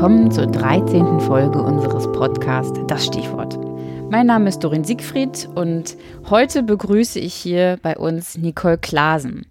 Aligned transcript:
willkommen 0.00 0.30
zur 0.30 0.46
13. 0.46 1.20
Folge 1.20 1.60
unseres 1.60 2.10
Podcasts 2.12 2.80
Das 2.86 3.04
Stichwort. 3.04 3.58
Mein 4.10 4.28
Name 4.28 4.48
ist 4.48 4.60
Dorin 4.60 4.82
Siegfried 4.82 5.46
und 5.54 5.94
heute 6.30 6.62
begrüße 6.62 7.18
ich 7.18 7.34
hier 7.34 7.78
bei 7.82 7.98
uns 7.98 8.38
Nicole 8.38 8.78
Klasen. 8.78 9.44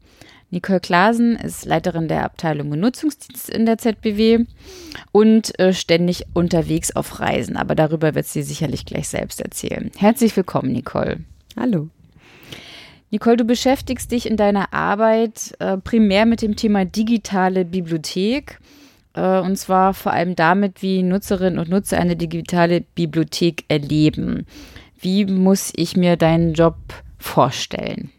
Nicole 0.50 0.80
Klasen 0.80 1.36
ist 1.36 1.66
Leiterin 1.66 2.08
der 2.08 2.26
Abteilung 2.26 2.72
Benutzungsdienst 2.72 3.48
in 3.48 3.68
der 3.68 3.78
ZBW 3.78 4.46
und 5.12 5.60
äh, 5.60 5.72
ständig 5.72 6.24
unterwegs 6.34 6.96
auf 6.96 7.20
Reisen. 7.20 7.56
Aber 7.56 7.76
darüber 7.76 8.16
wird 8.16 8.26
sie 8.26 8.42
sicherlich 8.42 8.88
gleich 8.88 9.08
selbst 9.08 9.42
erzählen. 9.42 9.92
Herzlich 9.98 10.36
willkommen, 10.36 10.72
Nicole. 10.72 11.20
Hallo. 11.56 11.90
Nicole, 13.12 13.38
du 13.38 13.44
beschäftigst 13.44 14.12
dich 14.12 14.28
in 14.28 14.36
deiner 14.36 14.74
Arbeit 14.74 15.56
äh, 15.60 15.78
primär 15.78 16.26
mit 16.26 16.42
dem 16.42 16.56
Thema 16.56 16.86
digitale 16.86 17.66
Bibliothek 17.66 18.60
und 19.14 19.58
zwar 19.58 19.94
vor 19.94 20.14
allem 20.14 20.36
damit, 20.36 20.82
wie 20.82 21.04
Nutzerinnen 21.04 21.60
und 21.60 21.70
Nutzer 21.70 22.00
eine 22.00 22.16
digitale 22.16 22.82
Bibliothek 22.82 23.66
erleben. 23.68 24.46
Wie 25.00 25.26
muss 25.26 25.72
ich 25.76 25.98
mir 25.98 26.16
deinen 26.18 26.54
Job 26.54 26.76
vorstellen? 27.18 28.12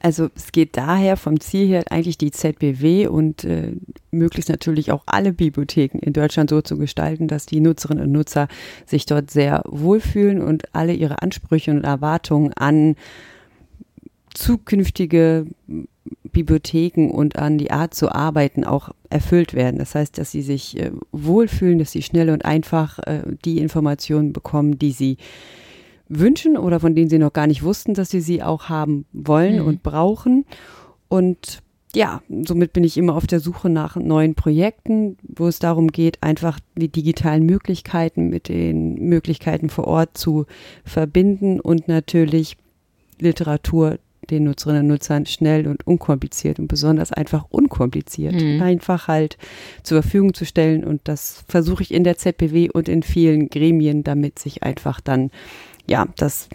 Also 0.00 0.30
es 0.34 0.50
geht 0.50 0.76
daher 0.76 1.16
vom 1.16 1.38
Ziel 1.38 1.68
her 1.68 1.84
eigentlich 1.90 2.18
die 2.18 2.32
ZBW 2.32 3.06
und 3.06 3.44
äh, 3.44 3.76
möglichst 4.10 4.50
natürlich 4.50 4.90
auch 4.90 5.04
alle 5.06 5.32
Bibliotheken 5.32 5.98
in 6.00 6.12
Deutschland 6.12 6.50
so 6.50 6.60
zu 6.60 6.76
gestalten, 6.76 7.28
dass 7.28 7.46
die 7.46 7.60
Nutzerinnen 7.60 8.04
und 8.04 8.12
Nutzer 8.12 8.48
sich 8.84 9.06
dort 9.06 9.30
sehr 9.30 9.62
wohlfühlen 9.68 10.42
und 10.42 10.74
alle 10.74 10.92
ihre 10.92 11.22
Ansprüche 11.22 11.70
und 11.70 11.84
Erwartungen 11.84 12.52
an 12.54 12.96
zukünftige 14.34 15.46
Bibliotheken 16.32 17.10
und 17.10 17.36
an 17.36 17.58
die 17.58 17.70
Art 17.70 17.94
zu 17.94 18.10
arbeiten 18.10 18.64
auch 18.64 18.90
erfüllt 19.10 19.54
werden. 19.54 19.78
Das 19.78 19.94
heißt, 19.94 20.18
dass 20.18 20.30
sie 20.30 20.42
sich 20.42 20.78
äh, 20.78 20.90
wohlfühlen, 21.12 21.78
dass 21.78 21.92
sie 21.92 22.02
schnell 22.02 22.30
und 22.30 22.44
einfach 22.44 22.98
äh, 23.00 23.22
die 23.44 23.58
Informationen 23.58 24.32
bekommen, 24.32 24.78
die 24.78 24.92
sie 24.92 25.18
wünschen 26.08 26.56
oder 26.56 26.80
von 26.80 26.94
denen 26.94 27.10
sie 27.10 27.18
noch 27.18 27.32
gar 27.32 27.46
nicht 27.46 27.62
wussten, 27.62 27.94
dass 27.94 28.10
sie 28.10 28.20
sie 28.20 28.42
auch 28.42 28.68
haben 28.68 29.06
wollen 29.12 29.60
mhm. 29.60 29.66
und 29.66 29.82
brauchen. 29.82 30.44
Und 31.08 31.62
ja, 31.94 32.22
somit 32.44 32.72
bin 32.72 32.84
ich 32.84 32.96
immer 32.96 33.14
auf 33.14 33.26
der 33.26 33.40
Suche 33.40 33.68
nach 33.68 33.96
neuen 33.96 34.34
Projekten, 34.34 35.18
wo 35.22 35.46
es 35.46 35.58
darum 35.58 35.88
geht, 35.88 36.22
einfach 36.22 36.58
die 36.74 36.88
digitalen 36.88 37.44
Möglichkeiten 37.44 38.30
mit 38.30 38.48
den 38.48 38.94
Möglichkeiten 38.94 39.68
vor 39.68 39.86
Ort 39.86 40.16
zu 40.16 40.46
verbinden 40.84 41.60
und 41.60 41.88
natürlich 41.88 42.56
Literatur 43.20 43.98
den 44.30 44.44
Nutzerinnen 44.44 44.82
und 44.82 44.88
Nutzern 44.88 45.26
schnell 45.26 45.66
und 45.66 45.86
unkompliziert 45.86 46.58
und 46.58 46.68
besonders 46.68 47.12
einfach 47.12 47.44
unkompliziert 47.50 48.34
mhm. 48.34 48.62
einfach 48.62 49.08
halt 49.08 49.36
zur 49.82 50.02
Verfügung 50.02 50.34
zu 50.34 50.44
stellen. 50.44 50.84
Und 50.84 51.00
das 51.04 51.44
versuche 51.48 51.82
ich 51.82 51.92
in 51.92 52.04
der 52.04 52.16
ZBW 52.16 52.70
und 52.70 52.88
in 52.88 53.02
vielen 53.02 53.48
Gremien, 53.48 54.04
damit 54.04 54.38
sich 54.38 54.62
einfach 54.62 55.00
dann, 55.00 55.30
ja, 55.88 56.06
das 56.16 56.48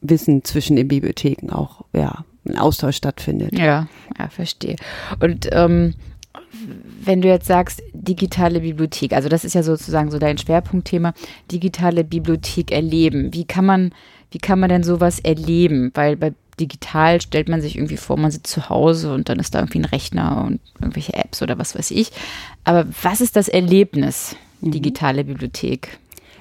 Wissen 0.00 0.44
zwischen 0.44 0.76
den 0.76 0.88
Bibliotheken 0.88 1.50
auch, 1.50 1.84
ja, 1.92 2.24
ein 2.48 2.56
Austausch 2.56 2.96
stattfindet. 2.96 3.58
Ja, 3.58 3.88
ja, 4.18 4.28
verstehe. 4.28 4.76
Und 5.20 5.48
ähm, 5.52 5.94
wenn 7.02 7.20
du 7.20 7.28
jetzt 7.28 7.46
sagst, 7.46 7.82
digitale 7.92 8.60
Bibliothek, 8.60 9.12
also 9.12 9.28
das 9.28 9.44
ist 9.44 9.54
ja 9.54 9.62
sozusagen 9.62 10.10
so 10.10 10.18
dein 10.18 10.38
Schwerpunktthema, 10.38 11.14
digitale 11.50 12.04
Bibliothek 12.04 12.72
erleben. 12.72 13.34
Wie 13.34 13.44
kann 13.44 13.66
man 13.66 13.92
wie 14.30 14.38
kann 14.38 14.60
man 14.60 14.68
denn 14.68 14.82
sowas 14.82 15.20
erleben? 15.20 15.90
Weil 15.94 16.16
bei 16.16 16.34
digital 16.58 17.20
stellt 17.20 17.48
man 17.48 17.60
sich 17.60 17.76
irgendwie 17.76 17.96
vor, 17.96 18.16
man 18.16 18.30
sitzt 18.30 18.52
zu 18.52 18.68
Hause 18.68 19.12
und 19.14 19.28
dann 19.28 19.38
ist 19.38 19.54
da 19.54 19.60
irgendwie 19.60 19.78
ein 19.78 19.84
Rechner 19.84 20.44
und 20.46 20.60
irgendwelche 20.80 21.14
Apps 21.14 21.40
oder 21.42 21.58
was 21.58 21.76
weiß 21.76 21.90
ich. 21.92 22.10
Aber 22.64 22.86
was 23.02 23.20
ist 23.20 23.36
das 23.36 23.48
Erlebnis, 23.48 24.36
mhm. 24.60 24.72
digitale 24.72 25.24
Bibliothek? 25.24 25.98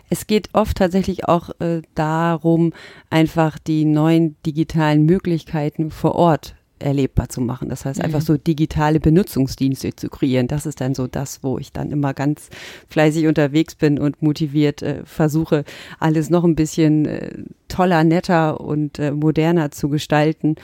Es 0.09 0.25
geht 0.25 0.49
oft 0.53 0.77
tatsächlich 0.77 1.25
auch 1.25 1.49
äh, 1.59 1.81
darum, 1.93 2.73
einfach 3.09 3.59
die 3.59 3.85
neuen 3.85 4.37
digitalen 4.45 5.05
Möglichkeiten 5.05 5.91
vor 5.91 6.15
Ort 6.15 6.55
erlebbar 6.79 7.29
zu 7.29 7.41
machen. 7.41 7.69
Das 7.69 7.85
heißt, 7.85 8.01
einfach 8.01 8.19
mhm. 8.19 8.25
so 8.25 8.37
digitale 8.37 8.99
Benutzungsdienste 8.99 9.95
zu 9.95 10.09
kreieren. 10.09 10.47
Das 10.47 10.65
ist 10.65 10.81
dann 10.81 10.95
so 10.95 11.07
das, 11.07 11.43
wo 11.43 11.57
ich 11.57 11.71
dann 11.71 11.91
immer 11.91 12.13
ganz 12.13 12.49
fleißig 12.89 13.27
unterwegs 13.27 13.75
bin 13.75 13.99
und 13.99 14.21
motiviert 14.21 14.81
äh, 14.81 15.01
versuche, 15.05 15.63
alles 15.99 16.29
noch 16.29 16.43
ein 16.43 16.55
bisschen 16.55 17.05
äh, 17.05 17.31
toller, 17.67 18.03
netter 18.03 18.59
und 18.61 18.99
äh, 18.99 19.11
moderner 19.11 19.71
zu 19.71 19.89
gestalten. 19.89 20.55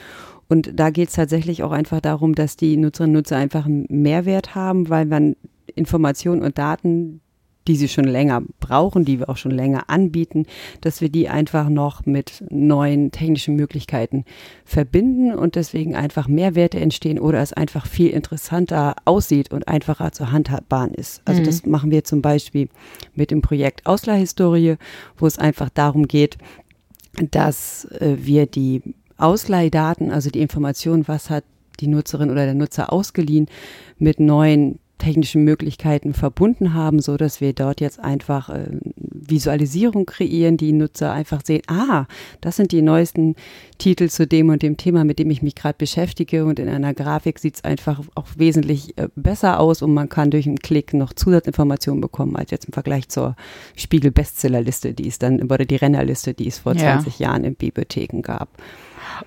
Und 0.48 0.78
da 0.78 0.90
geht 0.90 1.08
es 1.08 1.14
tatsächlich 1.14 1.62
auch 1.62 1.72
einfach 1.72 2.00
darum, 2.00 2.34
dass 2.34 2.56
die 2.56 2.76
Nutzerinnen 2.76 3.16
und 3.16 3.22
Nutzer 3.22 3.36
einfach 3.36 3.66
einen 3.66 3.86
Mehrwert 3.88 4.54
haben, 4.54 4.88
weil 4.88 5.06
man 5.06 5.36
Informationen 5.74 6.42
und 6.42 6.58
Daten, 6.58 7.20
die 7.66 7.76
sie 7.76 7.88
schon 7.88 8.04
länger 8.04 8.42
brauchen, 8.60 9.04
die 9.04 9.18
wir 9.18 9.28
auch 9.28 9.36
schon 9.36 9.52
länger 9.52 9.84
anbieten, 9.88 10.46
dass 10.80 11.00
wir 11.00 11.08
die 11.08 11.28
einfach 11.28 11.68
noch 11.68 12.04
mit 12.04 12.44
neuen 12.50 13.10
technischen 13.10 13.56
Möglichkeiten 13.56 14.24
verbinden 14.64 15.34
und 15.34 15.56
deswegen 15.56 15.94
einfach 15.94 16.28
Mehrwerte 16.28 16.80
entstehen 16.80 17.18
oder 17.18 17.40
es 17.40 17.52
einfach 17.52 17.86
viel 17.86 18.10
interessanter 18.10 18.96
aussieht 19.04 19.52
und 19.52 19.68
einfacher 19.68 20.12
zu 20.12 20.30
handhabbaren 20.30 20.92
ist. 20.92 21.22
Also 21.24 21.40
mhm. 21.40 21.46
das 21.46 21.66
machen 21.66 21.90
wir 21.90 22.04
zum 22.04 22.22
Beispiel 22.22 22.68
mit 23.14 23.30
dem 23.30 23.42
Projekt 23.42 23.86
Ausleihhistorie, 23.86 24.76
wo 25.16 25.26
es 25.26 25.38
einfach 25.38 25.70
darum 25.70 26.06
geht, 26.06 26.36
dass 27.30 27.86
äh, 28.00 28.16
wir 28.20 28.46
die 28.46 28.82
Ausleihdaten, 29.16 30.10
also 30.10 30.30
die 30.30 30.40
Information, 30.40 31.06
was 31.06 31.30
hat 31.30 31.44
die 31.80 31.86
Nutzerin 31.86 32.30
oder 32.30 32.44
der 32.44 32.54
Nutzer 32.54 32.92
ausgeliehen, 32.92 33.48
mit 33.98 34.20
neuen 34.20 34.78
technischen 34.98 35.44
Möglichkeiten 35.44 36.14
verbunden 36.14 36.74
haben, 36.74 37.00
so 37.00 37.16
dass 37.16 37.40
wir 37.40 37.52
dort 37.52 37.80
jetzt 37.80 37.98
einfach 37.98 38.48
äh, 38.48 38.68
Visualisierung 38.96 40.06
kreieren, 40.06 40.56
die 40.56 40.72
Nutzer 40.72 41.12
einfach 41.12 41.42
sehen, 41.44 41.62
ah, 41.66 42.06
das 42.40 42.56
sind 42.56 42.72
die 42.72 42.82
neuesten 42.82 43.34
Titel 43.78 44.08
zu 44.08 44.26
dem 44.26 44.50
und 44.50 44.62
dem 44.62 44.76
Thema, 44.76 45.04
mit 45.04 45.18
dem 45.18 45.30
ich 45.30 45.42
mich 45.42 45.54
gerade 45.54 45.76
beschäftige 45.76 46.44
und 46.44 46.58
in 46.58 46.68
einer 46.68 46.94
Grafik 46.94 47.38
sieht 47.38 47.56
es 47.56 47.64
einfach 47.64 48.00
auch 48.14 48.26
wesentlich 48.36 48.96
äh, 48.96 49.08
besser 49.16 49.60
aus 49.60 49.82
und 49.82 49.92
man 49.92 50.08
kann 50.08 50.30
durch 50.30 50.46
einen 50.46 50.58
Klick 50.58 50.94
noch 50.94 51.12
Zusatzinformationen 51.12 52.00
bekommen 52.00 52.36
als 52.36 52.50
jetzt 52.50 52.66
im 52.66 52.72
Vergleich 52.72 53.08
zur 53.08 53.36
Spiegel 53.76 54.10
Bestsellerliste, 54.10 54.94
die 54.94 55.08
es 55.08 55.18
dann 55.18 55.42
oder 55.42 55.64
die 55.64 55.76
Rennerliste, 55.76 56.34
die 56.34 56.46
es 56.46 56.58
vor 56.58 56.74
ja. 56.74 56.94
20 57.00 57.18
Jahren 57.18 57.44
in 57.44 57.56
Bibliotheken 57.56 58.22
gab. 58.22 58.48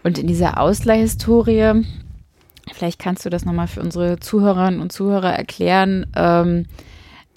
Und 0.03 0.17
in 0.17 0.27
dieser 0.27 0.59
Ausleihhistorie 0.59 1.83
Vielleicht 2.73 2.99
kannst 2.99 3.25
du 3.25 3.29
das 3.29 3.45
nochmal 3.45 3.67
für 3.67 3.81
unsere 3.81 4.19
Zuhörerinnen 4.19 4.81
und 4.81 4.91
Zuhörer 4.91 5.33
erklären. 5.33 6.05
Ähm, 6.15 6.65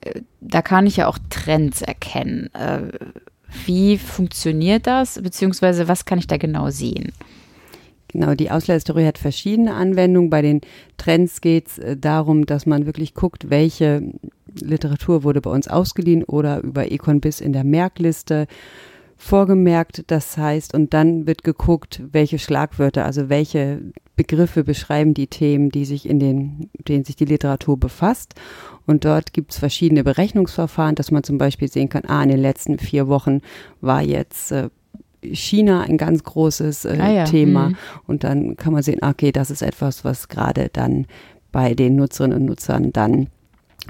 äh, 0.01 0.21
da 0.41 0.63
kann 0.63 0.87
ich 0.87 0.97
ja 0.97 1.07
auch 1.07 1.19
Trends 1.29 1.83
erkennen. 1.83 2.51
Äh, 2.55 2.93
wie 3.67 3.99
funktioniert 3.99 4.87
das, 4.87 5.21
beziehungsweise 5.21 5.89
was 5.89 6.05
kann 6.05 6.19
ich 6.19 6.27
da 6.27 6.37
genau 6.37 6.71
sehen? 6.71 7.13
Genau, 8.13 8.35
die 8.35 8.51
Ausleihhistorie 8.51 9.07
hat 9.07 9.19
verschiedene 9.19 9.75
Anwendungen. 9.75 10.31
Bei 10.31 10.43
den 10.43 10.63
Trends 10.97 11.41
geht 11.41 11.69
es 11.69 11.79
äh, 11.79 11.97
darum, 11.97 12.47
dass 12.47 12.67
man 12.67 12.87
wirklich 12.87 13.15
guckt, 13.15 13.51
welche 13.51 14.03
Literatur 14.61 15.23
wurde 15.23 15.41
bei 15.41 15.51
uns 15.51 15.69
ausgeliehen 15.69 16.25
oder 16.25 16.61
über 16.63 16.91
Econ 16.91 17.21
bis 17.21 17.41
in 17.41 17.53
der 17.53 17.63
Merkliste 17.65 18.47
vorgemerkt. 19.17 20.05
Das 20.09 20.37
heißt, 20.37 20.75
und 20.75 20.93
dann 20.93 21.27
wird 21.27 21.45
geguckt, 21.45 22.03
welche 22.11 22.39
Schlagwörter, 22.39 23.05
also 23.05 23.29
welche 23.29 23.81
Begriffe 24.21 24.65
beschreiben 24.65 25.15
die 25.15 25.29
Themen, 25.29 25.71
die 25.71 25.87
sich 25.87 26.07
in 26.07 26.21
den, 26.21 26.69
denen 26.75 27.07
sich 27.07 27.17
die 27.17 27.25
Literatur 27.25 27.81
befasst. 27.81 28.35
Und 28.87 29.07
dort 29.07 29.33
gibt 29.33 29.53
es 29.53 29.59
verschiedene 29.59 30.05
Berechnungsverfahren, 30.05 30.95
dass 30.95 31.11
man 31.11 31.25
zum 31.25 31.39
Beispiel 31.39 31.69
sehen 31.69 31.89
kann, 31.89 32.05
ah, 32.07 32.23
in 32.23 32.29
den 32.29 32.39
letzten 32.39 32.79
vier 32.79 33.09
Wochen 33.09 33.41
war 33.81 34.03
jetzt 34.03 34.53
äh, 34.53 34.69
China 35.23 35.81
ein 35.81 35.97
ganz 35.97 36.23
großes 36.23 36.85
äh, 36.85 36.99
ah 37.01 37.11
ja. 37.11 37.25
Thema. 37.25 37.71
Mhm. 37.71 37.77
Und 38.07 38.25
dann 38.25 38.57
kann 38.57 38.75
man 38.75 38.83
sehen, 38.83 39.01
okay, 39.03 39.33
das 39.33 39.51
ist 39.51 39.63
etwas, 39.63 40.05
was 40.05 40.29
gerade 40.29 40.69
dann 40.71 41.07
bei 41.51 41.73
den 41.73 41.97
Nutzerinnen 41.97 42.41
und 42.41 42.45
Nutzern 42.45 42.93
dann 42.93 43.29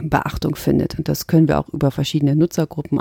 Beachtung 0.00 0.54
findet. 0.54 0.96
Und 0.96 1.08
das 1.08 1.26
können 1.26 1.48
wir 1.48 1.58
auch 1.58 1.68
über 1.70 1.90
verschiedene 1.90 2.36
Nutzergruppen 2.36 3.00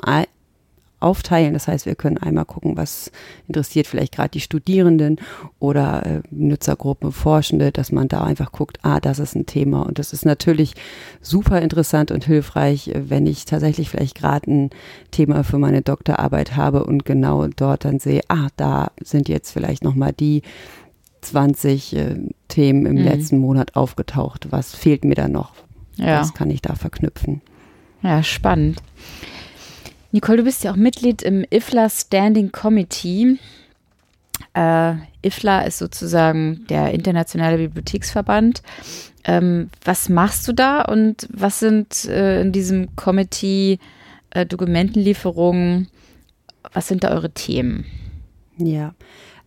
aufteilen. 1.00 1.54
Das 1.54 1.68
heißt, 1.68 1.86
wir 1.86 1.96
können 1.96 2.18
einmal 2.18 2.46
gucken, 2.46 2.78
was 2.78 3.12
interessiert 3.48 3.88
vielleicht 3.88 4.14
gerade 4.14 4.30
die 4.30 4.42
Studierenden 4.42 5.18
oder 5.60 6.06
äh, 6.06 6.22
Nutzergruppen, 6.32 7.12
Forschende, 7.12 7.72
dass 7.72 7.92
man 7.92 8.08
da 8.08 8.24
einfach 8.24 8.52
guckt, 8.52 8.80
ah, 8.84 9.00
das 9.00 9.20
ist 9.20 9.36
ein 9.36 9.46
Thema. 9.46 9.84
Und 9.84 10.00
das 10.00 10.14
ist 10.14 10.26
natürlich 10.26 10.74
super 11.22 11.62
interessant 11.62 12.12
und 12.12 12.26
hilfreich, 12.26 12.92
wenn 12.94 13.28
ich 13.28 13.46
tatsächlich 13.46 13.90
vielleicht 13.90 14.16
gerade 14.16 14.52
ein 14.52 14.70
Thema 15.12 15.44
für 15.44 15.58
meine 15.58 15.82
Doktorarbeit 15.82 16.56
habe 16.56 16.84
und 16.86 17.06
genau 17.06 17.48
dort 17.48 17.86
dann 17.86 18.00
sehe, 18.00 18.22
ah, 18.28 18.48
da 18.58 18.92
sind 19.02 19.30
jetzt 19.30 19.52
vielleicht 19.52 19.84
nochmal 19.84 20.14
die 20.14 20.42
20 21.22 21.96
äh, 21.96 22.16
Themen 22.48 22.86
im 22.86 22.96
mhm. 22.96 23.04
letzten 23.04 23.38
Monat 23.38 23.76
aufgetaucht. 23.76 24.52
Was 24.52 24.76
fehlt 24.76 25.06
mir 25.06 25.16
da 25.16 25.28
noch? 25.28 25.54
Ja. 25.96 26.22
Was 26.22 26.34
kann 26.34 26.50
ich 26.50 26.62
da 26.62 26.76
verknüpfen? 26.76 27.42
Ja, 28.02 28.24
spannend. 28.24 28.82
Nicole, 30.12 30.38
du 30.38 30.44
bist 30.44 30.64
ja 30.64 30.72
auch 30.72 30.76
Mitglied 30.76 31.22
im 31.22 31.46
IFLA 31.50 31.90
Standing 31.90 32.52
Committee. 32.52 33.38
Äh, 34.56 34.94
IFLA 35.22 35.62
ist 35.62 35.78
sozusagen 35.78 36.66
der 36.70 36.92
internationale 36.92 37.58
Bibliotheksverband. 37.58 38.64
Ähm, 39.26 39.70
was 39.84 40.10
machst 40.10 40.48
du 40.48 40.54
da 40.54 40.82
und 40.82 41.28
was 41.32 41.60
sind 41.60 42.06
äh, 42.06 42.42
in 42.42 42.52
diesem 42.52 42.96
Committee 42.96 43.78
äh, 44.32 44.46
Dokumentenlieferungen? 44.46 45.90
Was 46.74 46.88
sind 46.88 47.04
da 47.04 47.12
eure 47.12 47.32
Themen? 47.32 47.86
Ja, 48.58 48.96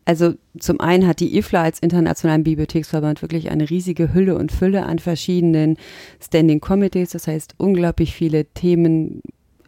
also 0.05 0.35
zum 0.59 0.81
einen 0.81 1.07
hat 1.07 1.21
die 1.21 1.37
IFLA 1.37 1.63
als 1.63 1.81
internationalen 1.81 2.45
Bibliotheksverband 2.45 3.23
wirklich 3.23 3.51
eine 3.51 3.69
riesige 3.69 4.15
Hülle 4.15 4.37
und 4.37 4.53
Fülle 4.53 4.85
an 4.87 5.01
verschiedenen 5.01 5.77
Standing 6.21 6.61
Committees, 6.61 7.11
das 7.11 7.27
heißt 7.27 7.55
unglaublich 7.59 8.15
viele 8.15 8.45
Themen 8.45 9.23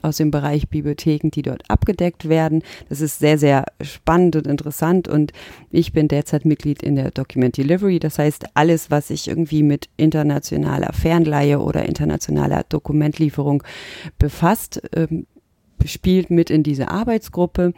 aus 0.05 0.19
dem 0.19 0.31
Bereich 0.31 0.69
Bibliotheken, 0.69 1.31
die 1.31 1.43
dort 1.43 1.62
abgedeckt 1.69 2.29
werden. 2.29 2.62
Das 2.89 3.01
ist 3.01 3.19
sehr, 3.19 3.39
sehr 3.39 3.65
spannend 3.81 4.37
und 4.37 4.47
interessant 4.47 5.09
und 5.09 5.33
ich 5.71 5.93
bin 5.93 6.09
derzeit 6.09 6.45
Mitglied 6.45 6.83
in 6.83 6.97
der 6.97 7.11
Document 7.11 7.56
Delivery. 7.56 7.99
Das 7.99 8.19
heißt, 8.19 8.45
alles, 8.55 8.91
was 8.91 9.09
sich 9.09 9.29
irgendwie 9.29 9.62
mit 9.62 9.89
internationaler 9.97 10.93
Fernleihe 10.93 11.59
oder 11.59 11.87
internationaler 11.87 12.65
Dokumentlieferung 12.69 13.62
befasst, 14.19 14.83
ähm, 14.95 15.27
spielt 15.85 16.31
mit 16.31 16.50
in 16.50 16.62
diese 16.62 16.89
Arbeitsgruppe 16.89 17.73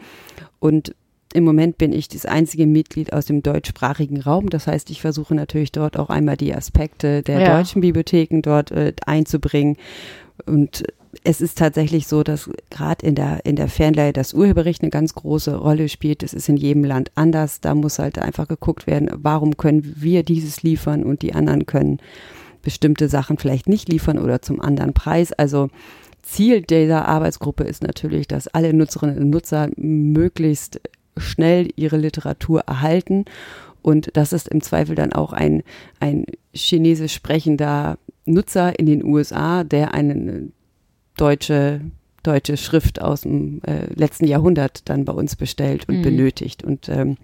und 0.58 0.94
im 1.36 1.44
Moment 1.44 1.76
bin 1.76 1.92
ich 1.92 2.08
das 2.08 2.24
einzige 2.24 2.66
Mitglied 2.66 3.12
aus 3.12 3.26
dem 3.26 3.42
deutschsprachigen 3.42 4.22
Raum. 4.22 4.48
Das 4.48 4.66
heißt, 4.66 4.88
ich 4.90 5.02
versuche 5.02 5.34
natürlich 5.34 5.70
dort 5.70 5.98
auch 5.98 6.08
einmal 6.08 6.38
die 6.38 6.54
Aspekte 6.54 7.22
der 7.22 7.40
ja. 7.40 7.56
deutschen 7.56 7.82
Bibliotheken 7.82 8.40
dort 8.40 8.70
äh, 8.70 8.94
einzubringen. 9.04 9.76
Und 10.46 10.84
es 11.24 11.40
ist 11.40 11.58
tatsächlich 11.58 12.06
so, 12.06 12.22
dass 12.22 12.50
gerade 12.70 13.06
in 13.06 13.14
der, 13.14 13.44
in 13.44 13.56
der 13.56 13.68
Fernleihe 13.68 14.12
das 14.12 14.34
Urheberrecht 14.34 14.82
eine 14.82 14.90
ganz 14.90 15.14
große 15.14 15.56
Rolle 15.56 15.88
spielt. 15.88 16.22
Das 16.22 16.34
ist 16.34 16.48
in 16.48 16.56
jedem 16.56 16.84
Land 16.84 17.10
anders. 17.14 17.60
Da 17.60 17.74
muss 17.74 17.98
halt 17.98 18.18
einfach 18.18 18.48
geguckt 18.48 18.86
werden, 18.86 19.10
warum 19.12 19.56
können 19.56 19.94
wir 19.96 20.22
dieses 20.22 20.62
liefern 20.62 21.04
und 21.04 21.22
die 21.22 21.34
anderen 21.34 21.66
können 21.66 21.98
bestimmte 22.62 23.08
Sachen 23.08 23.38
vielleicht 23.38 23.68
nicht 23.68 23.88
liefern 23.88 24.18
oder 24.18 24.42
zum 24.42 24.60
anderen 24.60 24.92
Preis. 24.92 25.32
Also 25.32 25.68
Ziel 26.22 26.62
dieser 26.62 27.06
Arbeitsgruppe 27.06 27.62
ist 27.64 27.82
natürlich, 27.82 28.26
dass 28.26 28.48
alle 28.48 28.74
Nutzerinnen 28.74 29.18
und 29.18 29.30
Nutzer 29.30 29.68
möglichst 29.76 30.80
schnell 31.16 31.68
ihre 31.76 31.96
Literatur 31.96 32.62
erhalten. 32.62 33.24
Und 33.82 34.10
das 34.14 34.32
ist 34.32 34.48
im 34.48 34.60
Zweifel 34.60 34.96
dann 34.96 35.12
auch 35.12 35.32
ein, 35.32 35.62
ein 36.00 36.26
chinesisch 36.52 37.14
sprechender 37.14 37.98
Nutzer 38.24 38.76
in 38.78 38.86
den 38.86 39.04
USA, 39.04 39.62
der 39.62 39.94
eine 39.94 40.48
deutsche, 41.16 41.80
deutsche 42.22 42.56
Schrift 42.56 43.00
aus 43.00 43.22
dem 43.22 43.60
äh, 43.62 43.86
letzten 43.94 44.26
Jahrhundert 44.26 44.88
dann 44.88 45.04
bei 45.04 45.12
uns 45.12 45.36
bestellt 45.36 45.88
und 45.88 45.98
mhm. 45.98 46.02
benötigt. 46.02 46.64
Und 46.64 46.88
ähm, 46.88 47.16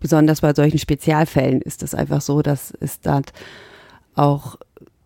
besonders 0.00 0.40
bei 0.40 0.54
solchen 0.54 0.78
Spezialfällen 0.78 1.62
ist 1.62 1.82
es 1.82 1.94
einfach 1.94 2.20
so, 2.20 2.42
dass 2.42 2.72
es 2.80 3.00
dann 3.00 3.24
auch 4.14 4.56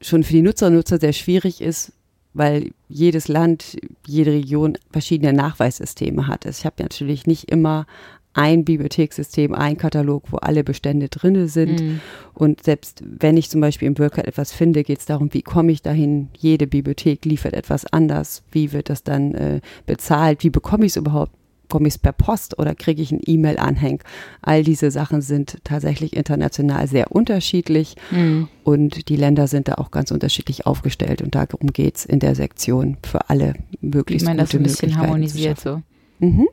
schon 0.00 0.22
für 0.22 0.32
die 0.32 0.42
Nutzer 0.42 0.68
und 0.68 0.74
Nutzer 0.74 0.98
sehr 0.98 1.12
schwierig 1.12 1.60
ist, 1.60 1.92
weil 2.32 2.70
jedes 2.88 3.28
Land, 3.28 3.76
jede 4.06 4.32
Region 4.32 4.78
verschiedene 4.92 5.32
Nachweissysteme 5.32 6.26
hat. 6.26 6.46
Ich 6.46 6.64
habe 6.64 6.82
natürlich 6.82 7.26
nicht 7.26 7.50
immer 7.50 7.86
ein 8.32 8.64
Bibliothekssystem, 8.64 9.54
ein 9.54 9.76
Katalog, 9.76 10.24
wo 10.30 10.36
alle 10.36 10.62
Bestände 10.62 11.08
drinne 11.08 11.48
sind. 11.48 11.80
Mhm. 11.80 12.00
Und 12.34 12.62
selbst 12.62 13.02
wenn 13.04 13.36
ich 13.36 13.50
zum 13.50 13.60
Beispiel 13.60 13.88
im 13.88 13.98
WordCat 13.98 14.26
etwas 14.26 14.52
finde, 14.52 14.84
geht 14.84 15.00
es 15.00 15.06
darum, 15.06 15.34
wie 15.34 15.42
komme 15.42 15.72
ich 15.72 15.82
dahin? 15.82 16.28
Jede 16.38 16.66
Bibliothek 16.66 17.24
liefert 17.24 17.54
etwas 17.54 17.86
anders. 17.86 18.42
Wie 18.52 18.72
wird 18.72 18.88
das 18.88 19.02
dann 19.02 19.34
äh, 19.34 19.60
bezahlt? 19.86 20.44
Wie 20.44 20.50
bekomme 20.50 20.86
ich 20.86 20.92
es 20.92 20.96
überhaupt? 20.96 21.32
Komme 21.68 21.86
ich 21.86 21.94
es 21.94 21.98
per 21.98 22.12
Post 22.12 22.58
oder 22.58 22.74
kriege 22.74 23.00
ich 23.00 23.12
einen 23.12 23.20
E-Mail-Anhang? 23.24 24.02
All 24.42 24.64
diese 24.64 24.90
Sachen 24.90 25.22
sind 25.22 25.58
tatsächlich 25.62 26.16
international 26.16 26.88
sehr 26.88 27.12
unterschiedlich 27.12 27.94
mhm. 28.10 28.48
und 28.64 29.08
die 29.08 29.14
Länder 29.14 29.46
sind 29.46 29.68
da 29.68 29.74
auch 29.74 29.92
ganz 29.92 30.10
unterschiedlich 30.10 30.66
aufgestellt 30.66 31.22
und 31.22 31.36
darum 31.36 31.72
geht 31.72 31.98
es 31.98 32.04
in 32.04 32.18
der 32.18 32.34
Sektion 32.34 32.96
für 33.06 33.30
alle 33.30 33.54
möglichst 33.80 34.24
ich 34.24 34.28
meine, 34.28 34.42
das 34.42 34.52
ein 34.52 34.64
bisschen 34.64 34.96
harmonisiert 34.96 35.60
so. 35.60 35.80
Mhm. 36.18 36.48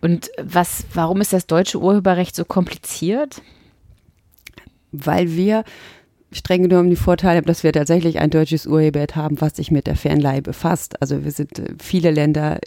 Und 0.00 0.30
was, 0.42 0.84
warum 0.94 1.20
ist 1.20 1.32
das 1.32 1.46
deutsche 1.46 1.80
Urheberrecht 1.80 2.34
so 2.34 2.44
kompliziert? 2.44 3.42
Weil 4.92 5.36
wir 5.36 5.64
streng 6.32 6.62
genommen 6.62 6.90
die 6.90 6.96
Vorteile 6.96 7.38
haben, 7.38 7.46
dass 7.46 7.62
wir 7.62 7.72
tatsächlich 7.72 8.18
ein 8.18 8.30
deutsches 8.30 8.66
Urheberrecht 8.66 9.16
haben, 9.16 9.40
was 9.40 9.56
sich 9.56 9.70
mit 9.70 9.86
der 9.86 9.96
Fernleihe 9.96 10.42
befasst. 10.42 11.00
Also 11.00 11.24
wir 11.24 11.30
sind 11.30 11.58
äh, 11.58 11.74
viele 11.80 12.10
Länder 12.10 12.58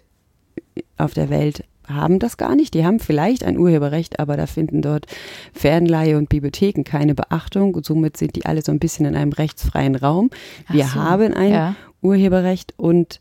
auf 0.98 1.14
der 1.14 1.30
Welt 1.30 1.64
haben 1.88 2.20
das 2.20 2.38
gar 2.38 2.56
nicht. 2.56 2.74
Die 2.74 2.86
haben 2.86 3.00
vielleicht 3.00 3.44
ein 3.44 3.58
Urheberrecht, 3.58 4.20
aber 4.20 4.38
da 4.38 4.48
finden 4.48 4.82
dort 4.82 5.06
Fernleihe 5.54 6.18
und 6.18 6.30
Bibliotheken 6.30 6.84
keine 6.84 7.16
Beachtung. 7.16 7.76
Und 7.76 7.86
somit 7.86 8.18
sind 8.18 8.36
die 8.36 8.46
alle 8.46 8.62
so 8.62 8.72
ein 8.72 8.80
bisschen 8.80 9.06
in 9.06 9.16
einem 9.16 9.32
rechtsfreien 9.32 9.96
Raum. 9.96 10.30
Wir 10.70 10.86
so, 10.86 10.96
haben 10.96 11.34
ein 11.34 11.52
ja. 11.52 11.76
Urheberrecht 12.02 12.74
und 12.78 13.20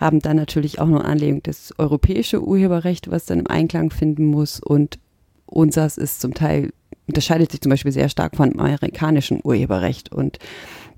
haben 0.00 0.20
dann 0.20 0.36
natürlich 0.36 0.80
auch 0.80 0.88
noch 0.88 1.04
Anlegung 1.04 1.42
das 1.42 1.74
europäische 1.78 2.42
Urheberrecht, 2.42 3.10
was 3.10 3.26
dann 3.26 3.40
im 3.40 3.46
Einklang 3.46 3.90
finden 3.90 4.24
muss. 4.24 4.58
Und 4.58 4.98
unseres 5.44 5.98
ist 5.98 6.22
zum 6.22 6.32
Teil, 6.32 6.70
unterscheidet 7.06 7.52
sich 7.52 7.60
zum 7.60 7.70
Beispiel 7.70 7.92
sehr 7.92 8.08
stark 8.08 8.36
vom 8.36 8.58
amerikanischen 8.58 9.40
Urheberrecht. 9.44 10.10
Und 10.10 10.38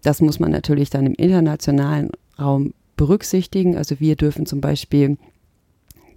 das 0.02 0.20
muss 0.20 0.38
man 0.38 0.52
natürlich 0.52 0.88
dann 0.88 1.06
im 1.06 1.14
internationalen 1.14 2.10
Raum 2.38 2.74
berücksichtigen. 2.96 3.76
Also 3.76 3.98
wir 3.98 4.14
dürfen 4.14 4.46
zum 4.46 4.60
Beispiel 4.60 5.16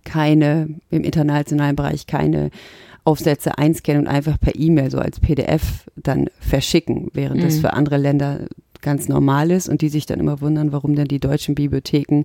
keine, 0.03 0.69
im 0.91 1.03
internationalen 1.03 1.75
Bereich 1.75 2.05
keine 2.05 2.51
Aufsätze 3.03 3.57
einscannen 3.57 4.03
und 4.03 4.07
einfach 4.07 4.39
per 4.39 4.55
E-Mail 4.55 4.91
so 4.91 4.99
als 4.99 5.19
PDF 5.19 5.89
dann 5.95 6.29
verschicken, 6.39 7.09
während 7.13 7.41
mhm. 7.41 7.45
das 7.45 7.57
für 7.57 7.73
andere 7.73 7.97
Länder 7.97 8.45
ganz 8.85 9.09
normal 9.09 9.51
ist 9.51 9.67
und 9.67 9.81
die 9.81 9.89
sich 9.89 10.05
dann 10.05 10.19
immer 10.19 10.39
wundern, 10.39 10.71
warum 10.71 10.95
denn 10.95 11.07
die 11.07 11.19
deutschen 11.19 11.55
Bibliotheken 11.55 12.23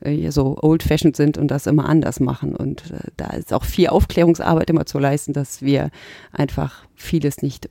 äh, 0.00 0.30
so 0.30 0.56
old-fashioned 0.60 1.14
sind 1.14 1.36
und 1.38 1.50
das 1.50 1.66
immer 1.66 1.88
anders 1.88 2.18
machen. 2.18 2.56
Und 2.56 2.90
äh, 2.90 3.10
da 3.16 3.28
ist 3.28 3.52
auch 3.52 3.64
viel 3.64 3.88
Aufklärungsarbeit 3.88 4.70
immer 4.70 4.86
zu 4.86 4.98
leisten, 4.98 5.34
dass 5.34 5.62
wir 5.62 5.90
einfach 6.32 6.86
vieles 6.94 7.42
nicht 7.42 7.68